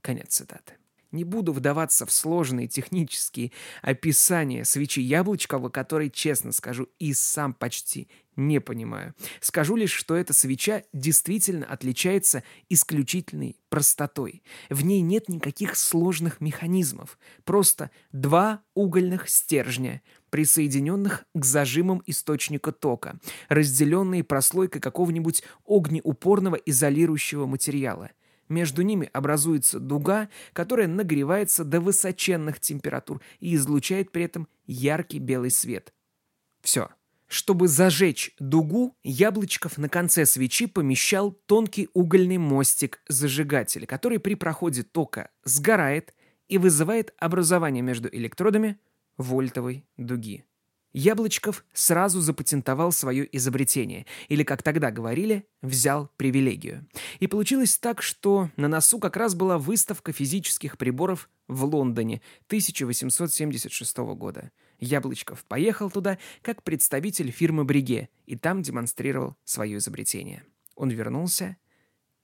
Конец 0.00 0.34
цитаты. 0.34 0.74
Не 1.16 1.24
буду 1.24 1.54
вдаваться 1.54 2.04
в 2.04 2.12
сложные 2.12 2.68
технические 2.68 3.50
описания 3.80 4.66
свечи 4.66 5.00
Яблочкова, 5.00 5.70
которые, 5.70 6.10
честно 6.10 6.52
скажу, 6.52 6.90
и 6.98 7.14
сам 7.14 7.54
почти 7.54 8.10
не 8.36 8.60
понимаю. 8.60 9.14
Скажу 9.40 9.76
лишь, 9.76 9.92
что 9.92 10.14
эта 10.14 10.34
свеча 10.34 10.82
действительно 10.92 11.64
отличается 11.64 12.42
исключительной 12.68 13.56
простотой. 13.70 14.42
В 14.68 14.84
ней 14.84 15.00
нет 15.00 15.30
никаких 15.30 15.76
сложных 15.76 16.42
механизмов. 16.42 17.18
Просто 17.44 17.90
два 18.12 18.62
угольных 18.74 19.30
стержня, 19.30 20.02
присоединенных 20.28 21.24
к 21.34 21.44
зажимам 21.46 22.02
источника 22.04 22.72
тока, 22.72 23.18
разделенные 23.48 24.22
прослойкой 24.22 24.82
какого-нибудь 24.82 25.44
огнеупорного 25.64 26.56
изолирующего 26.56 27.46
материала– 27.46 28.10
между 28.48 28.82
ними 28.82 29.10
образуется 29.12 29.80
дуга, 29.80 30.28
которая 30.52 30.86
нагревается 30.86 31.64
до 31.64 31.80
высоченных 31.80 32.60
температур 32.60 33.20
и 33.40 33.54
излучает 33.54 34.12
при 34.12 34.24
этом 34.24 34.48
яркий 34.66 35.18
белый 35.18 35.50
свет. 35.50 35.92
Все. 36.60 36.88
Чтобы 37.28 37.66
зажечь 37.66 38.34
дугу, 38.38 38.96
Яблочков 39.02 39.78
на 39.78 39.88
конце 39.88 40.26
свечи 40.26 40.66
помещал 40.66 41.32
тонкий 41.32 41.88
угольный 41.92 42.38
мостик 42.38 43.00
зажигателя, 43.08 43.84
который 43.86 44.20
при 44.20 44.34
проходе 44.34 44.84
тока 44.84 45.30
сгорает 45.42 46.14
и 46.48 46.58
вызывает 46.58 47.14
образование 47.18 47.82
между 47.82 48.08
электродами 48.08 48.78
вольтовой 49.16 49.84
дуги. 49.96 50.44
Яблочков 50.98 51.62
сразу 51.74 52.22
запатентовал 52.22 52.90
свое 52.90 53.28
изобретение, 53.36 54.06
или, 54.28 54.44
как 54.44 54.62
тогда 54.62 54.90
говорили, 54.90 55.46
взял 55.60 56.10
привилегию. 56.16 56.88
И 57.20 57.26
получилось 57.26 57.76
так, 57.76 58.00
что 58.00 58.50
на 58.56 58.66
носу 58.66 58.98
как 58.98 59.18
раз 59.18 59.34
была 59.34 59.58
выставка 59.58 60.14
физических 60.14 60.78
приборов 60.78 61.28
в 61.48 61.66
Лондоне 61.66 62.22
1876 62.46 63.98
года. 64.16 64.52
Яблочков 64.78 65.44
поехал 65.44 65.90
туда 65.90 66.16
как 66.40 66.62
представитель 66.62 67.30
фирмы 67.30 67.64
Бриге 67.64 68.08
и 68.24 68.34
там 68.34 68.62
демонстрировал 68.62 69.36
свое 69.44 69.76
изобретение. 69.76 70.44
Он 70.76 70.88
вернулся 70.88 71.58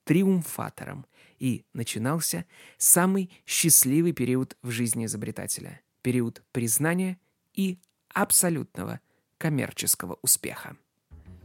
триумфатором, 0.05 1.05
и 1.39 1.67
начинался 1.75 2.47
самый 2.79 3.31
счастливый 3.45 4.13
период 4.13 4.57
в 4.63 4.71
жизни 4.71 5.05
изобретателя– 5.05 5.83
период 6.03 6.43
признания 6.53 7.19
и 7.53 7.81
абсолютного 8.15 9.01
коммерческого 9.39 10.19
успеха. 10.23 10.77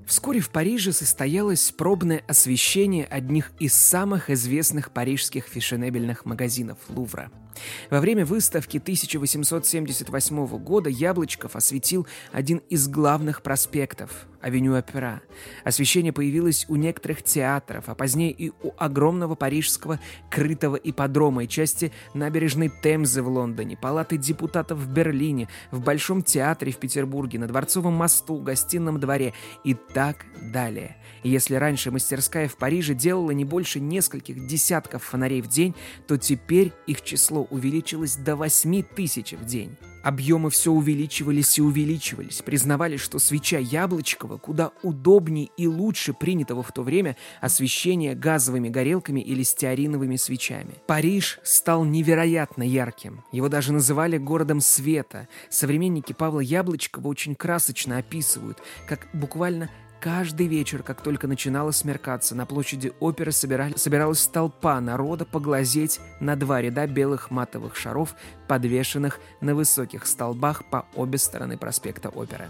Вскоре 0.05 0.39
в 0.39 0.49
Париже 0.49 0.93
состоялось 0.93 1.71
пробное 1.71 2.23
освещение 2.27 3.05
одних 3.05 3.51
из 3.59 3.73
самых 3.73 4.29
известных 4.29 4.91
парижских 4.91 5.45
фешенебельных 5.45 6.25
магазинов 6.25 6.77
Лувра– 6.89 7.31
во 7.89 7.99
время 7.99 8.25
выставки 8.25 8.77
1878 8.77 10.45
года 10.57 10.89
Яблочков 10.89 11.55
осветил 11.55 12.07
один 12.31 12.61
из 12.69 12.87
главных 12.87 13.41
проспектов– 13.41 14.27
авеню 14.41 14.75
Опера. 14.75 15.21
Освещение 15.63 16.13
появилось 16.13 16.65
у 16.69 16.75
некоторых 16.75 17.23
театров, 17.23 17.85
а 17.87 17.95
позднее 17.95 18.31
и 18.31 18.51
у 18.61 18.71
огромного 18.77 19.35
парижского 19.35 19.99
крытого 20.29 20.75
ипподрома 20.75 21.43
и 21.43 21.47
части 21.47 21.91
набережной 22.13 22.71
Темзы 22.81 23.21
в 23.21 23.27
Лондоне, 23.27 23.77
палаты 23.77 24.17
депутатов 24.17 24.79
в 24.79 24.91
Берлине, 24.91 25.49
в 25.71 25.81
Большом 25.81 26.23
театре 26.23 26.71
в 26.71 26.77
Петербурге, 26.77 27.39
на 27.39 27.47
Дворцовом 27.47 27.93
мосту, 27.93 28.37
гостином 28.37 28.99
дворе 28.99 29.33
и 29.63 29.73
так 29.73 30.25
далее. 30.53 30.97
Если 31.23 31.55
раньше 31.55 31.91
мастерская 31.91 32.47
в 32.47 32.55
Париже 32.57 32.93
делала 32.93 33.31
не 33.31 33.43
больше 33.43 33.79
нескольких 33.79 34.47
десятков 34.47 35.03
фонарей 35.03 35.41
в 35.41 35.47
день, 35.47 35.75
то 36.07 36.17
теперь 36.17 36.73
их 36.85 37.01
число 37.01 37.43
увеличилось 37.49 38.15
до 38.15 38.35
8 38.35 38.83
тысяч 38.83 39.33
в 39.33 39.45
день. 39.45 39.77
Объемы 40.03 40.49
все 40.49 40.71
увеличивались 40.71 41.57
и 41.57 41.61
увеличивались. 41.61 42.41
Признавали, 42.41 42.95
что 42.95 43.19
свеча 43.19 43.57
Яблочкова 43.57 44.37
куда 44.37 44.71
удобнее 44.81 45.49
и 45.57 45.67
лучше 45.67 46.13
принятого 46.13 46.63
в 46.63 46.71
то 46.71 46.81
время 46.81 47.17
освещения 47.41 48.15
газовыми 48.15 48.69
горелками 48.69 49.19
или 49.19 49.43
стеариновыми 49.43 50.15
свечами. 50.15 50.75
Париж 50.87 51.39
стал 51.43 51.83
невероятно 51.83 52.63
ярким. 52.63 53.23
Его 53.33 53.49
даже 53.49 53.73
называли 53.73 54.17
городом 54.17 54.61
света. 54.61 55.27
Современники 55.49 56.13
Павла 56.13 56.39
Яблочкова 56.39 57.07
очень 57.09 57.35
красочно 57.35 57.97
описывают, 57.97 58.59
как 58.87 59.07
буквально 59.11 59.69
Каждый 59.99 60.45
вечер, 60.45 60.83
как 60.83 61.01
только 61.01 61.27
начинало 61.27 61.71
смеркаться, 61.71 62.35
на 62.35 62.45
площади 62.45 62.93
оперы 62.99 63.31
собирали, 63.31 63.75
собиралась 63.77 64.27
толпа 64.27 64.79
народа 64.79 65.25
поглазеть 65.25 65.99
на 66.19 66.35
два 66.35 66.61
ряда 66.61 66.85
белых 66.85 67.31
матовых 67.31 67.75
шаров, 67.75 68.15
подвешенных 68.47 69.19
на 69.41 69.55
высоких 69.55 70.05
столбах 70.05 70.69
по 70.69 70.85
обе 70.95 71.17
стороны 71.17 71.57
проспекта 71.57 72.09
оперы, 72.09 72.47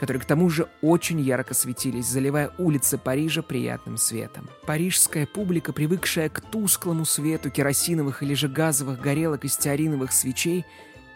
которые 0.00 0.20
к 0.20 0.26
тому 0.26 0.50
же 0.50 0.68
очень 0.82 1.20
ярко 1.20 1.54
светились, 1.54 2.06
заливая 2.06 2.50
улицы 2.58 2.98
Парижа 2.98 3.42
приятным 3.42 3.96
светом. 3.96 4.50
Парижская 4.66 5.26
публика, 5.26 5.72
привыкшая 5.72 6.28
к 6.28 6.40
тусклому 6.40 7.04
свету 7.04 7.50
керосиновых 7.50 8.24
или 8.24 8.34
же 8.34 8.48
газовых 8.48 9.00
горелок 9.00 9.44
и 9.44 9.48
стеариновых 9.48 10.12
свечей, 10.12 10.66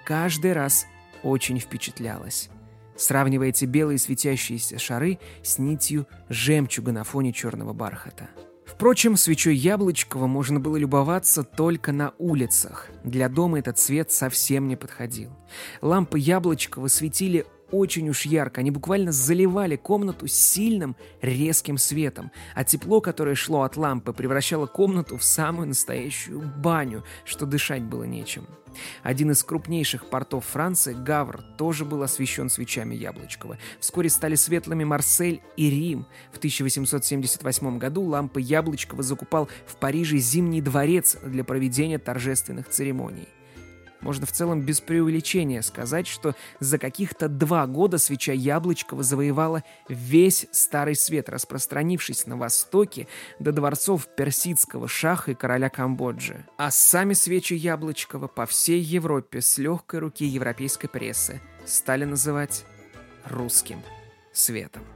каждый 0.04 0.52
раз 0.52 0.87
очень 1.24 1.58
впечатлялась 1.58 2.48
сравнивая 2.96 3.48
эти 3.48 3.64
белые 3.64 3.98
светящиеся 3.98 4.78
шары 4.78 5.18
с 5.42 5.59
нитью 5.59 6.07
жемчуга 6.28 6.92
на 6.92 7.04
фоне 7.04 7.33
черного 7.33 7.72
бархата. 7.72 8.28
Впрочем, 8.66 9.16
свечой 9.16 9.54
Яблочкова 9.54 10.26
можно 10.26 10.59
было 10.59 10.76
любоваться 10.76 11.44
только 11.44 11.92
на 11.92 12.12
улицах. 12.18 12.88
Для 13.04 13.28
дома 13.28 13.61
этот 13.61 13.78
цвет 13.78 14.11
совсем 14.11 14.66
не 14.66 14.74
подходил. 14.74 15.30
Лампы 15.80 16.18
Яблочкова 16.18 16.88
светили 16.88 17.46
очень 17.70 18.09
уж 18.09 18.27
ярко. 18.27 18.61
Они 18.61 18.70
буквально 18.70 19.12
заливали 19.12 19.77
комнату 19.77 20.27
сильным, 20.27 20.96
резким 21.22 21.79
светом, 21.79 22.31
а 22.55 22.64
тепло, 22.64 23.00
которое 23.00 23.35
шло 23.35 23.62
от 23.62 23.77
лампы, 23.77 24.12
превращало 24.12 24.66
комнату 24.66 25.16
в 25.16 25.24
самую 25.24 25.68
настоящую 25.68 26.40
баню, 26.40 27.05
что 27.24 27.46
дышать 27.46 27.83
было 27.83 28.05
нечем. 28.05 28.46
Один 29.03 29.31
из 29.31 29.42
крупнейших 29.42 30.07
портов 30.07 30.44
Франции, 30.46 30.94
Гавр, 30.94 31.42
тоже 31.57 31.85
был 31.85 32.03
освещен 32.03 32.48
свечами 32.48 32.94
Яблочкова. 32.94 33.59
Вскоре 33.81 34.11
стали 34.11 34.35
светлыми 34.35 34.85
Марсель 34.85 35.42
и 35.57 35.70
Рим. 35.70 36.07
В 36.33 36.38
1878 36.38 37.79
году 37.79 38.03
лампы 38.03 38.40
Яблочкова 38.40 39.03
закупал 39.03 39.48
в 39.66 39.77
Париже 39.77 40.18
Зимний 40.18 40.61
дворец 40.61 41.16
для 41.24 41.44
проведения 41.44 41.98
торжественных 41.98 42.68
церемоний. 42.68 43.29
Можно 44.04 44.26
в 44.26 44.32
целом 44.32 44.60
без 44.60 44.82
преувеличения 44.82 45.62
сказать, 45.62 46.06
что 46.06 46.36
за 46.60 46.78
каких-то 46.78 47.28
два 47.28 47.66
года 47.66 47.96
свеча 47.96 48.32
Яблочкова 48.32 49.02
завоевала 49.02 49.64
весь 49.88 50.46
Старый 50.52 50.94
Свет, 50.94 51.30
распространившись 51.30 52.26
на 52.26 52.36
востоке 52.36 53.08
до 53.38 53.50
дворцов 53.50 54.06
персидского 54.14 54.88
шаха 54.88 55.32
и 55.32 55.34
короля 55.34 55.70
Камбоджи. 55.70 56.46
А 56.58 56.70
сами 56.70 57.14
свечи 57.14 57.54
Яблочкова 57.54 58.28
по 58.28 58.44
всей 58.44 58.80
Европе 58.80 59.40
с 59.40 59.56
легкой 59.56 60.00
руки 60.00 60.26
европейской 60.26 60.88
прессы 60.88 61.40
стали 61.64 62.04
называть 62.04 62.66
русским 63.24 63.80
светом. 64.32 64.93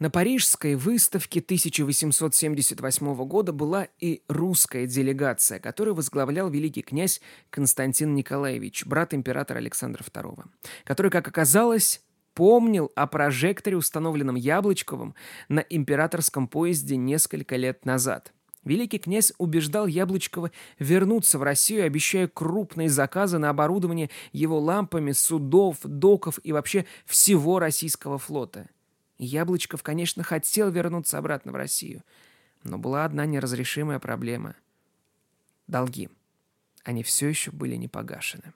На 0.00 0.10
Парижской 0.10 0.74
выставке 0.74 1.38
1878 1.38 3.14
года 3.26 3.52
была 3.52 3.86
и 4.00 4.22
русская 4.26 4.88
делегация, 4.88 5.60
которую 5.60 5.94
возглавлял 5.94 6.50
великий 6.50 6.82
князь 6.82 7.20
Константин 7.50 8.12
Николаевич, 8.12 8.84
брат 8.86 9.14
императора 9.14 9.58
Александра 9.58 10.02
II, 10.02 10.46
который, 10.82 11.12
как 11.12 11.28
оказалось, 11.28 12.02
помнил 12.34 12.90
о 12.96 13.06
прожекторе, 13.06 13.76
установленном 13.76 14.34
Яблочковым 14.34 15.14
на 15.48 15.60
императорском 15.60 16.48
поезде 16.48 16.96
несколько 16.96 17.54
лет 17.54 17.84
назад. 17.84 18.32
Великий 18.64 18.98
князь 18.98 19.32
убеждал 19.38 19.86
Яблочкова 19.86 20.50
вернуться 20.80 21.38
в 21.38 21.44
Россию, 21.44 21.84
обещая 21.84 22.26
крупные 22.26 22.88
заказы 22.88 23.38
на 23.38 23.48
оборудование 23.50 24.10
его 24.32 24.58
лампами 24.58 25.12
судов, 25.12 25.78
доков 25.84 26.40
и 26.42 26.50
вообще 26.50 26.84
всего 27.06 27.60
российского 27.60 28.18
флота. 28.18 28.68
Яблочков, 29.18 29.82
конечно, 29.82 30.22
хотел 30.22 30.70
вернуться 30.70 31.18
обратно 31.18 31.52
в 31.52 31.56
Россию, 31.56 32.02
но 32.62 32.78
была 32.78 33.04
одна 33.04 33.26
неразрешимая 33.26 33.98
проблема– 33.98 34.56
долги. 35.66 36.08
Они 36.84 37.02
все 37.02 37.28
еще 37.28 37.50
были 37.50 37.76
не 37.76 37.88
погашены. 37.88 38.52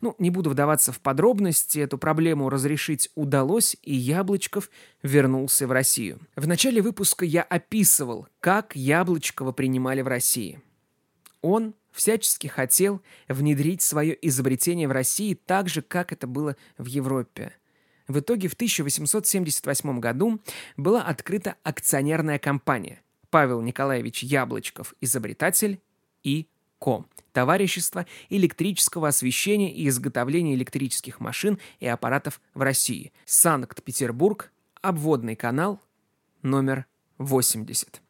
Ну, 0.00 0.14
не 0.18 0.30
буду 0.30 0.50
вдаваться 0.50 0.92
в 0.92 1.00
подробности, 1.00 1.78
эту 1.78 1.98
проблему 1.98 2.48
разрешить 2.48 3.10
удалось, 3.14 3.76
и 3.82 3.94
Яблочков 3.94 4.70
вернулся 5.02 5.66
в 5.66 5.72
Россию. 5.72 6.20
В 6.34 6.46
начале 6.46 6.80
выпуска 6.80 7.24
я 7.24 7.42
описывал, 7.42 8.26
как 8.40 8.74
Яблочкова 8.74 9.52
принимали 9.52 10.00
в 10.00 10.08
России. 10.08 10.62
Он 11.42 11.74
всячески 11.92 12.46
хотел 12.46 13.02
внедрить 13.28 13.82
свое 13.82 14.16
изобретение 14.26 14.88
в 14.88 14.92
России 14.92 15.34
так 15.34 15.68
же, 15.68 15.82
как 15.82 16.12
это 16.12 16.26
было 16.26 16.56
в 16.78 16.86
Европе. 16.86 17.52
В 18.08 18.20
итоге 18.20 18.48
в 18.48 18.54
1878 18.54 19.98
году 19.98 20.40
была 20.76 21.02
открыта 21.02 21.56
акционерная 21.62 22.38
компания 22.38 23.02
Павел 23.30 23.60
Николаевич 23.60 24.22
Яблочков, 24.22 24.94
изобретатель 25.00 25.80
и 26.22 26.46
Ко. 26.78 27.04
Товарищество 27.32 28.06
электрического 28.28 29.08
освещения 29.08 29.72
и 29.72 29.88
изготовления 29.88 30.54
электрических 30.54 31.20
машин 31.20 31.58
и 31.80 31.86
аппаратов 31.86 32.40
в 32.54 32.62
России. 32.62 33.12
Санкт-Петербург, 33.24 34.52
обводный 34.82 35.36
канал, 35.36 35.80
номер 36.42 36.86
80. 37.18 38.02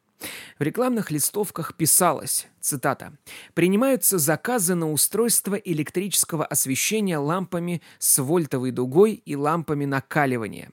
В 0.57 0.63
рекламных 0.63 1.11
листовках 1.11 1.75
писалось, 1.75 2.47
цитата, 2.59 3.13
«Принимаются 3.53 4.17
заказы 4.17 4.75
на 4.75 4.91
устройство 4.91 5.55
электрического 5.55 6.45
освещения 6.45 7.17
лампами 7.17 7.81
с 7.99 8.21
вольтовой 8.21 8.71
дугой 8.71 9.13
и 9.13 9.35
лампами 9.35 9.85
накаливания. 9.85 10.71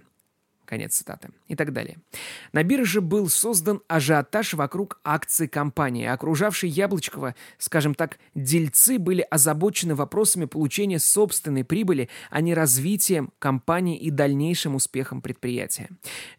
Конец 0.74 0.96
цитаты. 0.96 1.28
И 1.46 1.54
так 1.54 1.72
далее. 1.72 1.98
На 2.52 2.64
бирже 2.64 3.00
был 3.00 3.28
создан 3.28 3.80
ажиотаж 3.86 4.54
вокруг 4.54 4.98
акций 5.04 5.46
компании. 5.46 6.04
Окружавшие 6.04 6.68
Яблочкова, 6.68 7.36
скажем 7.58 7.94
так, 7.94 8.18
дельцы 8.34 8.98
были 8.98 9.24
озабочены 9.30 9.94
вопросами 9.94 10.46
получения 10.46 10.98
собственной 10.98 11.62
прибыли, 11.62 12.08
а 12.28 12.40
не 12.40 12.54
развитием 12.54 13.30
компании 13.38 13.96
и 13.96 14.10
дальнейшим 14.10 14.74
успехом 14.74 15.22
предприятия. 15.22 15.90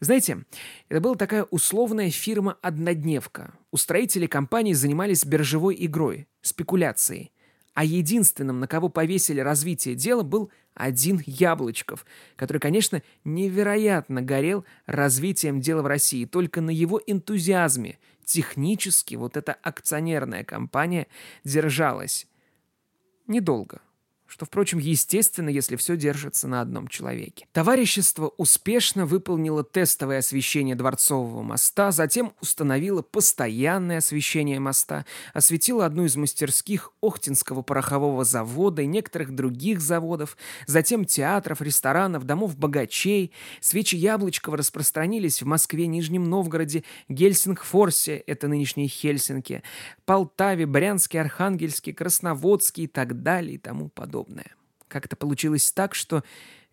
Знаете, 0.01 0.43
это 0.89 0.99
была 0.99 1.15
такая 1.15 1.43
условная 1.43 2.11
фирма-однодневка. 2.11 3.53
Устроители 3.71 4.27
компании 4.27 4.73
занимались 4.73 5.23
биржевой 5.23 5.77
игрой, 5.79 6.27
спекуляцией. 6.41 7.31
А 7.75 7.83
единственным, 7.83 8.61
на 8.61 8.67
кого 8.67 8.88
повесили 8.88 9.41
развитие 9.41 9.95
дела, 9.95 10.23
был 10.23 10.49
один 10.73 11.21
Яблочков, 11.25 12.05
который, 12.38 12.59
конечно, 12.59 13.03
невероятно 13.25 14.21
горел 14.21 14.65
развитием 14.85 15.59
дела 15.59 15.81
в 15.81 15.88
России. 15.88 16.23
Только 16.23 16.61
на 16.61 16.69
его 16.69 17.01
энтузиазме 17.05 17.99
технически 18.23 19.15
вот 19.15 19.35
эта 19.35 19.53
акционерная 19.61 20.45
компания 20.45 21.07
держалась. 21.43 22.27
Недолго 23.27 23.81
что, 24.35 24.45
впрочем, 24.45 24.79
естественно, 24.79 25.47
если 25.47 25.77
все 25.77 25.95
держится 25.95 26.49
на 26.49 26.59
одном 26.59 26.89
человеке. 26.89 27.47
Товарищество 27.53 28.33
успешно 28.35 29.05
выполнило 29.05 29.63
тестовое 29.63 30.17
освещение 30.17 30.75
Дворцового 30.75 31.41
моста, 31.41 31.93
затем 31.93 32.33
установило 32.41 33.01
постоянное 33.01 33.99
освещение 33.99 34.59
моста, 34.59 35.05
осветило 35.33 35.85
одну 35.85 36.03
из 36.03 36.17
мастерских 36.17 36.91
Охтинского 37.01 37.61
порохового 37.61 38.25
завода 38.25 38.81
и 38.81 38.87
некоторых 38.87 39.33
других 39.33 39.79
заводов, 39.79 40.35
затем 40.67 41.05
театров, 41.05 41.61
ресторанов, 41.61 42.25
домов 42.25 42.57
богачей. 42.57 43.31
Свечи 43.61 43.95
Яблочкова 43.95 44.57
распространились 44.57 45.41
в 45.41 45.45
Москве, 45.45 45.87
Нижнем 45.87 46.25
Новгороде, 46.25 46.83
Гельсингфорсе, 47.07 48.17
это 48.17 48.49
нынешние 48.49 48.89
Хельсинки, 48.89 49.63
Полтаве, 50.03 50.65
Брянске, 50.65 51.21
Архангельске, 51.21 51.93
Красноводске 51.93 52.83
и 52.83 52.87
так 52.87 53.23
далее 53.23 53.55
и 53.55 53.57
тому 53.57 53.87
подобное 53.87 54.24
подобное. 54.25 54.55
Как-то 54.88 55.15
получилось 55.15 55.71
так, 55.71 55.95
что 55.95 56.23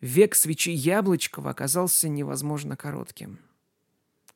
век 0.01 0.35
свечи 0.35 0.71
Яблочкова 0.71 1.51
оказался 1.51 2.09
невозможно 2.09 2.77
коротким. 2.77 3.39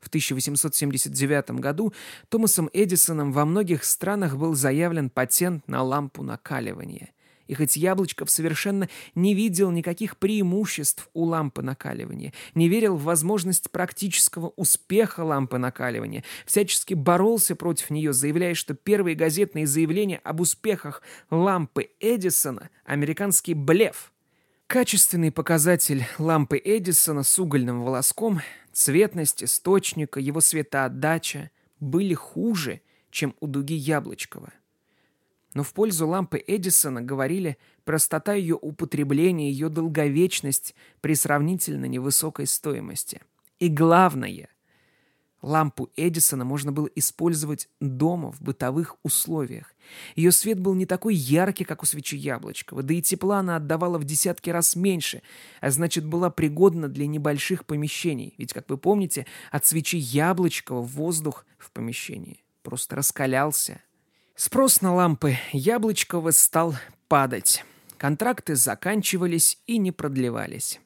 В 0.00 0.08
1879 0.08 1.50
году 1.60 1.92
Томасом 2.28 2.70
Эдисоном 2.72 3.32
во 3.32 3.44
многих 3.44 3.84
странах 3.84 4.36
был 4.36 4.54
заявлен 4.54 5.10
патент 5.10 5.66
на 5.68 5.82
лампу 5.82 6.22
накаливания. 6.22 7.10
И 7.46 7.54
хоть 7.54 7.76
Яблочков 7.76 8.30
совершенно 8.30 8.88
не 9.14 9.34
видел 9.34 9.70
никаких 9.70 10.16
преимуществ 10.16 11.08
у 11.14 11.24
лампы 11.24 11.62
накаливания, 11.62 12.32
не 12.54 12.68
верил 12.68 12.96
в 12.96 13.04
возможность 13.04 13.70
практического 13.70 14.52
успеха 14.56 15.20
лампы 15.20 15.58
накаливания, 15.58 16.24
всячески 16.44 16.94
боролся 16.94 17.54
против 17.54 17.90
нее, 17.90 18.12
заявляя, 18.12 18.54
что 18.54 18.74
первые 18.74 19.14
газетные 19.14 19.66
заявления 19.66 20.18
об 20.18 20.40
успехах 20.40 21.02
лампы 21.30 21.90
Эдисона– 22.00 22.70
американский 22.84 23.54
блеф. 23.54 24.12
Качественный 24.66 25.30
показатель 25.30 26.04
лампы 26.18 26.60
Эдисона 26.62 27.22
с 27.22 27.38
угольным 27.38 27.82
волоском, 27.82 28.40
цветность 28.72 29.44
источника, 29.44 30.18
его 30.18 30.40
светоотдача 30.40 31.50
были 31.78 32.14
хуже, 32.14 32.80
чем 33.10 33.36
у 33.38 33.46
дуги 33.46 33.74
Яблочкова– 33.74 34.52
но 35.56 35.62
в 35.62 35.72
пользу 35.72 36.06
лампы 36.06 36.44
Эдисона 36.46 37.00
говорили 37.00 37.56
простота 37.84 38.34
ее 38.34 38.58
употребления, 38.60 39.50
ее 39.50 39.70
долговечность 39.70 40.74
при 41.00 41.14
сравнительно 41.14 41.86
невысокой 41.86 42.46
стоимости. 42.46 43.22
И 43.58 43.70
главное, 43.70 44.50
лампу 45.40 45.88
Эдисона 45.96 46.44
можно 46.44 46.72
было 46.72 46.90
использовать 46.94 47.70
дома 47.80 48.32
в 48.32 48.42
бытовых 48.42 48.96
условиях. 49.02 49.72
Ее 50.14 50.30
свет 50.30 50.60
был 50.60 50.74
не 50.74 50.84
такой 50.84 51.14
яркий, 51.14 51.64
как 51.64 51.82
у 51.82 51.86
свечи 51.86 52.18
Яблочкова, 52.18 52.82
да 52.82 52.92
и 52.92 53.00
тепла 53.00 53.38
она 53.38 53.56
отдавала 53.56 53.96
в 53.96 54.04
десятки 54.04 54.50
раз 54.50 54.76
меньше, 54.76 55.22
а 55.62 55.70
значит 55.70 56.04
была 56.04 56.28
пригодна 56.28 56.88
для 56.88 57.06
небольших 57.06 57.64
помещений. 57.64 58.34
Ведь, 58.36 58.52
как 58.52 58.68
вы 58.68 58.76
помните, 58.76 59.24
от 59.50 59.64
свечи 59.64 59.96
Яблочкова 59.96 60.82
воздух 60.82 61.46
в 61.56 61.70
помещении 61.70 62.44
просто 62.62 62.96
раскалялся. 62.96 63.80
Спрос 64.38 64.82
на 64.82 64.94
лампы 64.94 65.38
Яблочкова 65.52 66.30
стал 66.30 66.74
падать. 67.08 67.64
Контракты 67.96 68.54
заканчивались 68.54 69.58
и 69.66 69.78
не 69.78 69.92
продлевались. 69.92 70.78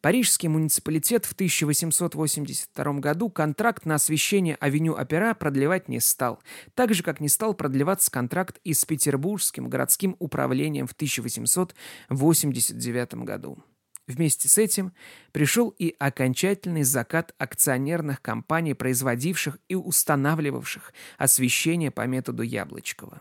Парижский 0.00 0.48
муниципалитет 0.48 1.24
в 1.24 1.30
1882 1.32 2.94
году 2.94 3.30
контракт 3.30 3.86
на 3.86 3.94
освещение 3.94 4.56
авеню 4.56 4.94
Опера 4.94 5.34
продлевать 5.34 5.88
не 5.88 6.00
стал, 6.00 6.40
так 6.74 6.92
же, 6.92 7.04
как 7.04 7.20
не 7.20 7.28
стал 7.28 7.54
продлеваться 7.54 8.10
контракт 8.10 8.58
и 8.64 8.74
с 8.74 8.84
Петербургским 8.84 9.68
городским 9.68 10.16
управлением 10.18 10.88
в 10.88 10.92
1889 10.92 13.14
году. 13.14 13.62
Вместе 14.08 14.48
с 14.48 14.56
этим 14.56 14.92
пришел 15.32 15.68
и 15.68 15.94
окончательный 15.98 16.82
закат 16.82 17.34
акционерных 17.36 18.22
компаний, 18.22 18.72
производивших 18.72 19.58
и 19.68 19.74
устанавливавших 19.74 20.94
освещение 21.18 21.90
по 21.90 22.06
методу 22.06 22.42
Яблочкова. 22.42 23.20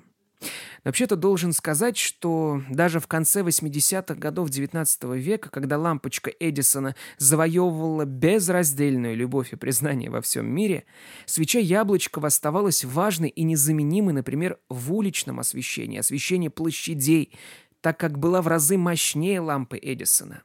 Вообще-то 0.86 1.18
должен 1.18 1.52
сказать, 1.52 1.98
что 1.98 2.62
даже 2.70 3.02
в 3.02 3.08
конце 3.08 3.42
80-х 3.42 4.16
годов 4.16 4.50
XIX 4.50 5.18
века, 5.18 5.50
когда 5.50 5.78
лампочка 5.78 6.30
Эдисона 6.30 6.96
завоевывала 7.18 8.06
безраздельную 8.06 9.18
любовь 9.18 9.52
и 9.52 9.58
признание 9.58 10.10
во 10.10 10.22
всем 10.22 10.46
мире, 10.50 10.86
свеча 11.26 11.60
Яблочкова 11.60 12.28
оставалась 12.28 12.86
важной 12.86 13.30
и 13.30 13.44
незаменимой, 13.44 14.14
например, 14.14 14.58
в 14.70 14.94
уличном 14.94 15.42
освещении, 15.42 16.00
освещении 16.00 16.48
площадей, 16.48 17.38
так 17.82 18.00
как 18.00 18.18
была 18.18 18.42
в 18.42 18.48
разы 18.48 18.78
мощнее 18.78 19.42
лампы 19.42 19.78
Эдисона. 19.82 20.44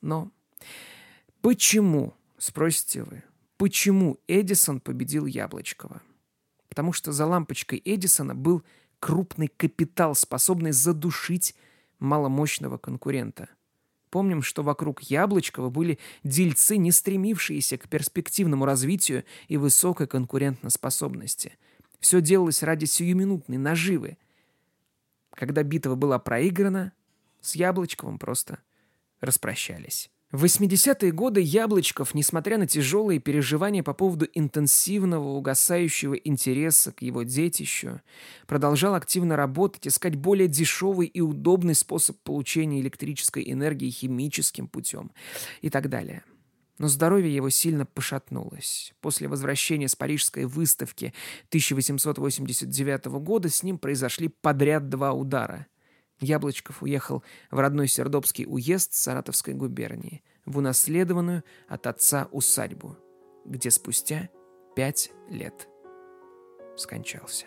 Но 0.00 0.30
почему, 1.42 2.14
спросите 2.38 3.02
вы, 3.02 3.22
почему 3.56 4.18
Эдисон 4.26 4.80
победил 4.80 5.26
Яблочкова? 5.26 6.02
Потому 6.68 6.92
что 6.92 7.12
за 7.12 7.26
лампочкой 7.26 7.82
Эдисона 7.84 8.34
был 8.34 8.62
крупный 9.00 9.48
капитал, 9.48 10.14
способный 10.14 10.72
задушить 10.72 11.54
маломощного 11.98 12.78
конкурента. 12.78 13.48
Помним, 14.10 14.42
что 14.42 14.62
вокруг 14.62 15.02
Яблочкова 15.02 15.70
были 15.70 15.98
дельцы, 16.24 16.76
не 16.76 16.90
стремившиеся 16.90 17.78
к 17.78 17.88
перспективному 17.88 18.64
развитию 18.64 19.24
и 19.46 19.56
высокой 19.56 20.08
конкурентоспособности. 20.08 21.56
Все 22.00 22.20
делалось 22.20 22.62
ради 22.62 22.86
сиюминутной 22.86 23.58
наживы. 23.58 24.18
Когда 25.34 25.62
битва 25.62 25.94
была 25.94 26.18
проиграна, 26.18 26.92
с 27.40 27.54
Яблочковым 27.54 28.18
просто 28.18 28.58
распрощались. 29.20 30.10
В 30.32 30.44
80-е 30.44 31.10
годы 31.10 31.40
Яблочков, 31.40 32.14
несмотря 32.14 32.56
на 32.56 32.68
тяжелые 32.68 33.18
переживания 33.18 33.82
по 33.82 33.94
поводу 33.94 34.28
интенсивного 34.32 35.30
угасающего 35.30 36.14
интереса 36.14 36.92
к 36.92 37.02
его 37.02 37.24
детищу, 37.24 38.00
продолжал 38.46 38.94
активно 38.94 39.34
работать, 39.34 39.88
искать 39.88 40.14
более 40.14 40.46
дешевый 40.46 41.08
и 41.08 41.20
удобный 41.20 41.74
способ 41.74 42.16
получения 42.22 42.80
электрической 42.80 43.50
энергии 43.50 43.90
химическим 43.90 44.68
путем 44.68 45.10
и 45.62 45.68
так 45.68 45.88
далее. 45.88 46.22
Но 46.78 46.86
здоровье 46.86 47.34
его 47.34 47.50
сильно 47.50 47.84
пошатнулось. 47.84 48.94
После 49.00 49.26
возвращения 49.26 49.88
с 49.88 49.96
Парижской 49.96 50.44
выставки 50.44 51.12
1889 51.48 53.06
года 53.18 53.48
с 53.48 53.64
ним 53.64 53.78
произошли 53.78 54.28
подряд 54.28 54.88
два 54.88 55.12
удара– 55.12 55.66
Яблочков 56.20 56.82
уехал 56.82 57.22
в 57.50 57.58
родной 57.58 57.88
Сердобский 57.88 58.46
уезд 58.46 58.92
Саратовской 58.92 59.54
губернии, 59.54 60.22
в 60.44 60.58
унаследованную 60.58 61.44
от 61.68 61.86
отца 61.86 62.28
усадьбу, 62.30 62.96
где 63.44 63.70
спустя 63.70 64.28
пять 64.76 65.12
лет 65.28 65.68
скончался. 66.76 67.46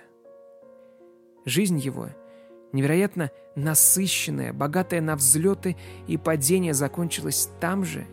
Жизнь 1.46 1.78
его, 1.78 2.10
невероятно 2.72 3.32
насыщенная, 3.56 4.54
богатая 4.54 5.02
на 5.02 5.16
взлеты 5.16 5.78
и 6.08 6.18
падения, 6.18 6.74
закончилась 6.74 7.50
там 7.60 7.84
же, 7.84 8.06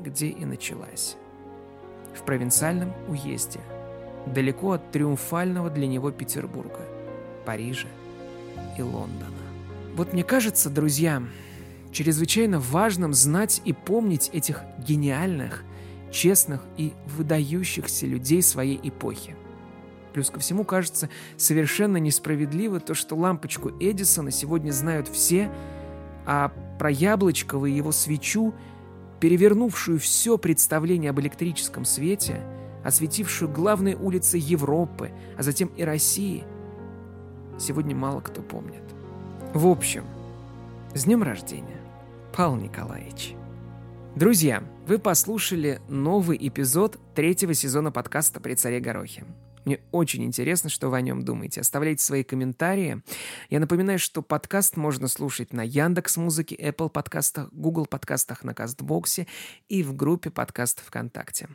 где 0.00 0.28
и 0.28 0.44
началась. 0.44 1.16
В 2.14 2.22
провинциальном 2.22 2.92
уезде, 3.08 3.60
далеко 4.26 4.72
от 4.72 4.90
триумфального 4.90 5.70
для 5.70 5.86
него 5.86 6.10
Петербурга, 6.10 6.80
Парижа 7.44 7.88
и 8.76 8.82
Лондона. 8.82 9.37
Вот 9.98 10.12
мне 10.12 10.22
кажется, 10.22 10.70
друзья, 10.70 11.20
чрезвычайно 11.90 12.60
важным 12.60 13.12
знать 13.12 13.60
и 13.64 13.72
помнить 13.72 14.30
этих 14.32 14.62
гениальных, 14.78 15.64
честных 16.12 16.62
и 16.76 16.92
выдающихся 17.16 18.06
людей 18.06 18.40
своей 18.42 18.78
эпохи. 18.80 19.34
Плюс 20.12 20.30
ко 20.30 20.38
всему 20.38 20.62
кажется 20.62 21.10
совершенно 21.36 21.96
несправедливо 21.96 22.78
то, 22.78 22.94
что 22.94 23.16
лампочку 23.16 23.72
Эдисона 23.80 24.30
сегодня 24.30 24.70
знают 24.70 25.08
все, 25.08 25.50
а 26.24 26.52
про 26.78 26.92
Яблочкова 26.92 27.66
и 27.66 27.72
его 27.72 27.90
свечу, 27.90 28.54
перевернувшую 29.18 29.98
все 29.98 30.38
представление 30.38 31.10
об 31.10 31.18
электрическом 31.18 31.84
свете, 31.84 32.40
осветившую 32.84 33.50
главные 33.50 33.96
улицы 33.96 34.38
Европы, 34.40 35.10
а 35.36 35.42
затем 35.42 35.72
и 35.76 35.82
России, 35.82 36.44
сегодня 37.58 37.96
мало 37.96 38.20
кто 38.20 38.42
помнит. 38.42 38.97
В 39.54 39.66
общем, 39.66 40.04
с 40.94 41.04
днем 41.04 41.22
рождения, 41.22 41.80
Павел 42.36 42.56
Николаевич. 42.56 43.32
Друзья, 44.14 44.62
вы 44.86 44.98
послушали 44.98 45.80
новый 45.88 46.36
эпизод 46.38 46.98
третьего 47.14 47.54
сезона 47.54 47.90
подкаста 47.90 48.40
«При 48.40 48.54
царе 48.54 48.78
Горохе». 48.78 49.24
Мне 49.68 49.80
очень 49.92 50.24
интересно, 50.24 50.70
что 50.70 50.88
вы 50.88 50.96
о 50.96 51.02
нем 51.02 51.22
думаете. 51.22 51.60
Оставляйте 51.60 52.02
свои 52.02 52.24
комментарии. 52.24 53.02
Я 53.50 53.60
напоминаю, 53.60 53.98
что 53.98 54.22
подкаст 54.22 54.78
можно 54.78 55.08
слушать 55.08 55.52
на 55.52 55.60
Яндекс 55.60 56.16
Музыке, 56.16 56.56
Apple 56.56 56.88
подкастах, 56.88 57.50
Google 57.52 57.84
подкастах, 57.84 58.44
на 58.44 58.54
Кастбоксе 58.54 59.26
и 59.68 59.82
в 59.82 59.94
группе 59.94 60.30
подкастов 60.30 60.86
ВКонтакте. 60.86 61.50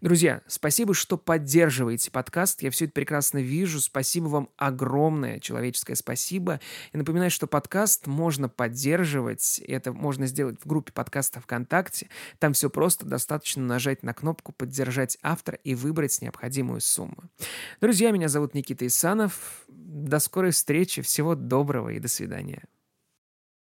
Друзья, 0.00 0.40
спасибо, 0.46 0.94
что 0.94 1.18
поддерживаете 1.18 2.10
подкаст. 2.10 2.62
Я 2.62 2.70
все 2.70 2.86
это 2.86 2.94
прекрасно 2.94 3.36
вижу. 3.36 3.80
Спасибо 3.82 4.28
вам 4.28 4.48
огромное 4.56 5.38
человеческое 5.38 5.94
спасибо. 5.94 6.60
И 6.94 6.96
напоминаю, 6.96 7.30
что 7.30 7.46
подкаст 7.46 8.06
можно 8.06 8.48
поддерживать. 8.48 9.58
Это 9.68 9.92
можно 9.92 10.26
сделать 10.26 10.58
в 10.58 10.66
группе 10.66 10.90
подкаста 10.90 11.42
ВКонтакте. 11.42 12.08
Там 12.38 12.54
все 12.54 12.70
просто. 12.70 13.04
Достаточно 13.04 13.62
нажать 13.62 14.02
на 14.02 14.14
кнопку 14.14 14.52
«Поддержать 14.52 15.18
автора» 15.22 15.58
и 15.64 15.74
выбрать 15.74 16.22
необходимую 16.22 16.80
сумму. 16.80 17.24
Друзья, 17.80 18.10
меня 18.10 18.28
зовут 18.28 18.54
Никита 18.54 18.86
Исанов. 18.86 19.64
До 19.68 20.18
скорой 20.18 20.52
встречи. 20.52 21.02
Всего 21.02 21.34
доброго 21.34 21.90
и 21.90 21.98
до 21.98 22.08
свидания. 22.08 22.64